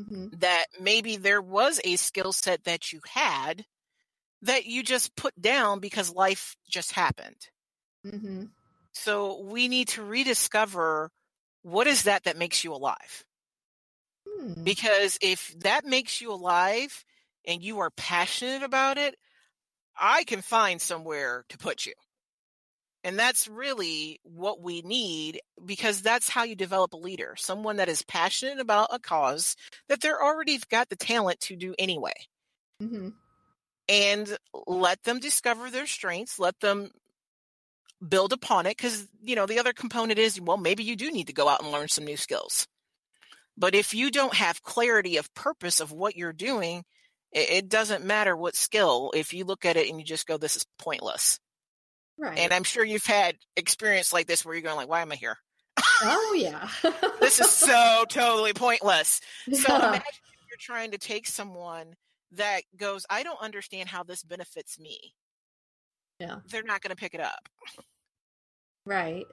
Mm-hmm. 0.00 0.38
That 0.38 0.66
maybe 0.80 1.16
there 1.16 1.42
was 1.42 1.80
a 1.84 1.96
skill 1.96 2.32
set 2.32 2.64
that 2.64 2.92
you 2.92 3.00
had 3.12 3.64
that 4.42 4.66
you 4.66 4.82
just 4.82 5.14
put 5.16 5.40
down 5.40 5.80
because 5.80 6.12
life 6.12 6.56
just 6.68 6.92
happened. 6.92 7.36
Mm-hmm. 8.06 8.44
So 8.92 9.42
we 9.42 9.68
need 9.68 9.88
to 9.88 10.02
rediscover 10.02 11.10
what 11.62 11.86
is 11.86 12.04
that 12.04 12.24
that 12.24 12.36
makes 12.36 12.64
you 12.64 12.72
alive. 12.72 13.24
Hmm. 14.28 14.62
Because 14.62 15.18
if 15.20 15.54
that 15.60 15.84
makes 15.84 16.20
you 16.20 16.32
alive 16.32 17.04
and 17.46 17.62
you 17.62 17.80
are 17.80 17.90
passionate 17.90 18.62
about 18.62 18.98
it, 18.98 19.16
I 19.98 20.24
can 20.24 20.42
find 20.42 20.80
somewhere 20.80 21.44
to 21.48 21.58
put 21.58 21.86
you. 21.86 21.94
And 23.04 23.18
that's 23.18 23.48
really 23.48 24.20
what 24.22 24.60
we 24.60 24.80
need 24.82 25.40
because 25.64 26.02
that's 26.02 26.28
how 26.28 26.44
you 26.44 26.54
develop 26.54 26.92
a 26.92 26.96
leader, 26.98 27.34
someone 27.36 27.76
that 27.76 27.88
is 27.88 28.02
passionate 28.02 28.60
about 28.60 28.90
a 28.92 29.00
cause 29.00 29.56
that 29.88 30.00
they're 30.00 30.22
already 30.22 30.60
got 30.70 30.88
the 30.88 30.96
talent 30.96 31.40
to 31.40 31.56
do 31.56 31.74
anyway. 31.78 32.14
Mm-hmm. 32.80 33.08
And 33.88 34.38
let 34.66 35.02
them 35.02 35.18
discover 35.18 35.68
their 35.68 35.88
strengths, 35.88 36.38
let 36.38 36.60
them 36.60 36.90
build 38.06 38.32
upon 38.32 38.66
it 38.66 38.76
because, 38.76 39.06
you 39.22 39.36
know, 39.36 39.46
the 39.46 39.58
other 39.58 39.72
component 39.72 40.18
is, 40.18 40.40
well, 40.40 40.56
maybe 40.56 40.82
you 40.82 40.96
do 40.96 41.10
need 41.10 41.28
to 41.28 41.32
go 41.32 41.48
out 41.48 41.62
and 41.62 41.72
learn 41.72 41.88
some 41.88 42.04
new 42.04 42.16
skills. 42.16 42.66
But 43.56 43.74
if 43.74 43.94
you 43.94 44.10
don't 44.10 44.34
have 44.34 44.62
clarity 44.62 45.18
of 45.18 45.32
purpose 45.34 45.80
of 45.80 45.92
what 45.92 46.16
you're 46.16 46.32
doing, 46.32 46.84
it, 47.32 47.50
it 47.50 47.68
doesn't 47.68 48.04
matter 48.04 48.36
what 48.36 48.56
skill 48.56 49.12
if 49.14 49.32
you 49.34 49.44
look 49.44 49.64
at 49.64 49.76
it 49.76 49.88
and 49.88 49.98
you 49.98 50.04
just 50.04 50.26
go, 50.26 50.36
this 50.36 50.56
is 50.56 50.66
pointless. 50.78 51.38
Right. 52.18 52.38
And 52.38 52.52
I'm 52.52 52.64
sure 52.64 52.84
you've 52.84 53.06
had 53.06 53.36
experience 53.56 54.12
like 54.12 54.26
this 54.26 54.44
where 54.44 54.54
you're 54.54 54.62
going 54.62 54.76
like, 54.76 54.88
why 54.88 55.02
am 55.02 55.12
I 55.12 55.16
here? 55.16 55.38
Oh 56.02 56.34
yeah. 56.36 56.68
this 57.20 57.40
is 57.40 57.50
so 57.50 58.04
totally 58.08 58.52
pointless. 58.52 59.20
So 59.52 59.74
imagine 59.74 60.02
if 60.02 60.46
you're 60.50 60.58
trying 60.58 60.92
to 60.92 60.98
take 60.98 61.26
someone 61.26 61.94
that 62.32 62.62
goes, 62.76 63.06
I 63.08 63.22
don't 63.22 63.40
understand 63.40 63.88
how 63.88 64.02
this 64.02 64.22
benefits 64.22 64.78
me. 64.78 65.14
Yeah. 66.18 66.38
They're 66.48 66.62
not 66.62 66.82
going 66.82 66.90
to 66.90 66.96
pick 66.96 67.14
it 67.14 67.20
up. 67.20 67.48
Right. 68.84 69.26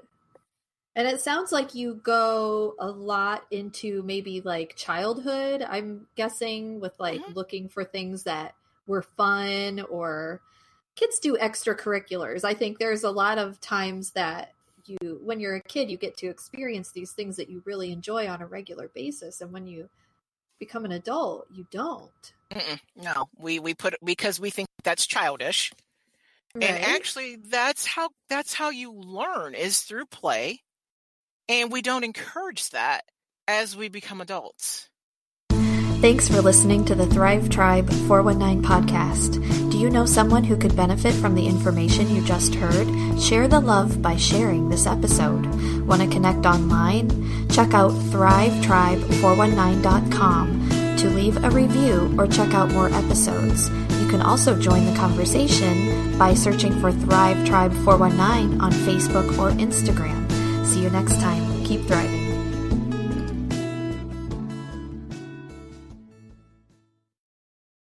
And 0.96 1.08
it 1.08 1.22
sounds 1.22 1.52
like 1.52 1.76
you 1.76 1.96
go 2.04 2.76
a 2.80 2.90
lot 2.90 3.46
into 3.52 4.04
maybe 4.04 4.42
like 4.42 4.76
childhood, 4.76 5.62
I'm 5.62 6.08
guessing, 6.16 6.80
with 6.80 7.00
like 7.00 7.22
mm-hmm. 7.22 7.34
looking 7.34 7.70
for 7.70 7.84
things 7.84 8.24
that 8.24 8.54
were 8.86 9.04
fun 9.04 9.80
or 9.82 10.42
kids 10.96 11.20
do 11.20 11.38
extracurriculars. 11.38 12.44
I 12.44 12.54
think 12.54 12.80
there's 12.80 13.04
a 13.04 13.12
lot 13.12 13.38
of 13.38 13.62
times 13.62 14.12
that 14.12 14.54
you, 14.86 15.22
when 15.24 15.40
you're 15.40 15.56
a 15.56 15.62
kid, 15.62 15.90
you 15.90 15.98
get 15.98 16.18
to 16.18 16.28
experience 16.28 16.92
these 16.92 17.12
things 17.12 17.38
that 17.38 17.50
you 17.50 17.62
really 17.66 17.92
enjoy 17.92 18.28
on 18.28 18.42
a 18.42 18.48
regular 18.48 18.90
basis. 18.90 19.40
And 19.40 19.54
when 19.54 19.68
you 19.68 19.90
become 20.60 20.84
an 20.84 20.92
adult, 20.92 21.48
you 21.54 21.66
don't. 21.72 22.34
Mm-mm, 22.52 22.80
no, 22.96 23.30
we, 23.38 23.60
we 23.60 23.74
put, 23.74 23.96
because 24.04 24.40
we 24.40 24.50
think 24.50 24.68
that's 24.84 25.06
childish. 25.06 25.72
Right. 26.56 26.64
And 26.64 26.84
actually 26.84 27.38
that's 27.38 27.86
how, 27.86 28.10
that's 28.30 28.54
how 28.54 28.70
you 28.70 28.94
learn 28.94 29.54
is 29.54 29.82
through 29.82 30.08
play 30.08 30.62
and 31.50 31.72
we 31.72 31.82
don't 31.82 32.04
encourage 32.04 32.70
that 32.70 33.02
as 33.48 33.76
we 33.76 33.90
become 33.90 34.22
adults. 34.22 34.90
Thanks 36.00 36.30
for 36.30 36.42
listening 36.42 36.86
to 36.86 36.96
the 36.96 37.06
Thrive 37.06 37.50
Tribe 37.50 37.90
419 37.90 38.64
podcast. 38.64 39.70
Do 39.70 39.78
you 39.78 39.90
know 39.90 40.06
someone 40.06 40.46
who 40.46 40.56
could 40.56 40.78
benefit 40.78 41.14
from 41.14 41.36
the 41.36 41.46
information 41.46 42.16
you 42.16 42.24
just 42.24 42.56
heard? 42.56 43.20
Share 43.20 43.50
the 43.50 43.60
love 43.60 44.02
by 44.02 44.16
sharing 44.16 44.70
this 44.70 44.88
episode. 44.88 45.46
Want 45.86 46.02
to 46.02 46.08
connect 46.08 46.46
online? 46.46 47.50
Check 47.50 47.74
out 47.74 47.92
thrivetribe419.com 47.92 50.70
to 51.00 51.10
leave 51.10 51.44
a 51.44 51.50
review 51.50 52.16
or 52.18 52.28
check 52.28 52.54
out 52.54 52.72
more 52.72 52.88
episodes. 52.88 53.70
You 54.10 54.18
can 54.18 54.26
also 54.26 54.60
join 54.60 54.88
the 54.88 54.96
conversation 54.96 56.18
by 56.18 56.34
searching 56.34 56.74
for 56.82 56.92
Thrive 56.92 57.46
Tribe 57.46 57.72
419 57.86 58.60
on 58.60 58.72
Facebook 58.72 59.38
or 59.38 59.52
Instagram. 59.52 60.26
See 60.66 60.82
you 60.82 60.90
next 60.90 61.22
time. 61.22 61.64
Keep 61.64 61.82
thriving. 61.82 62.29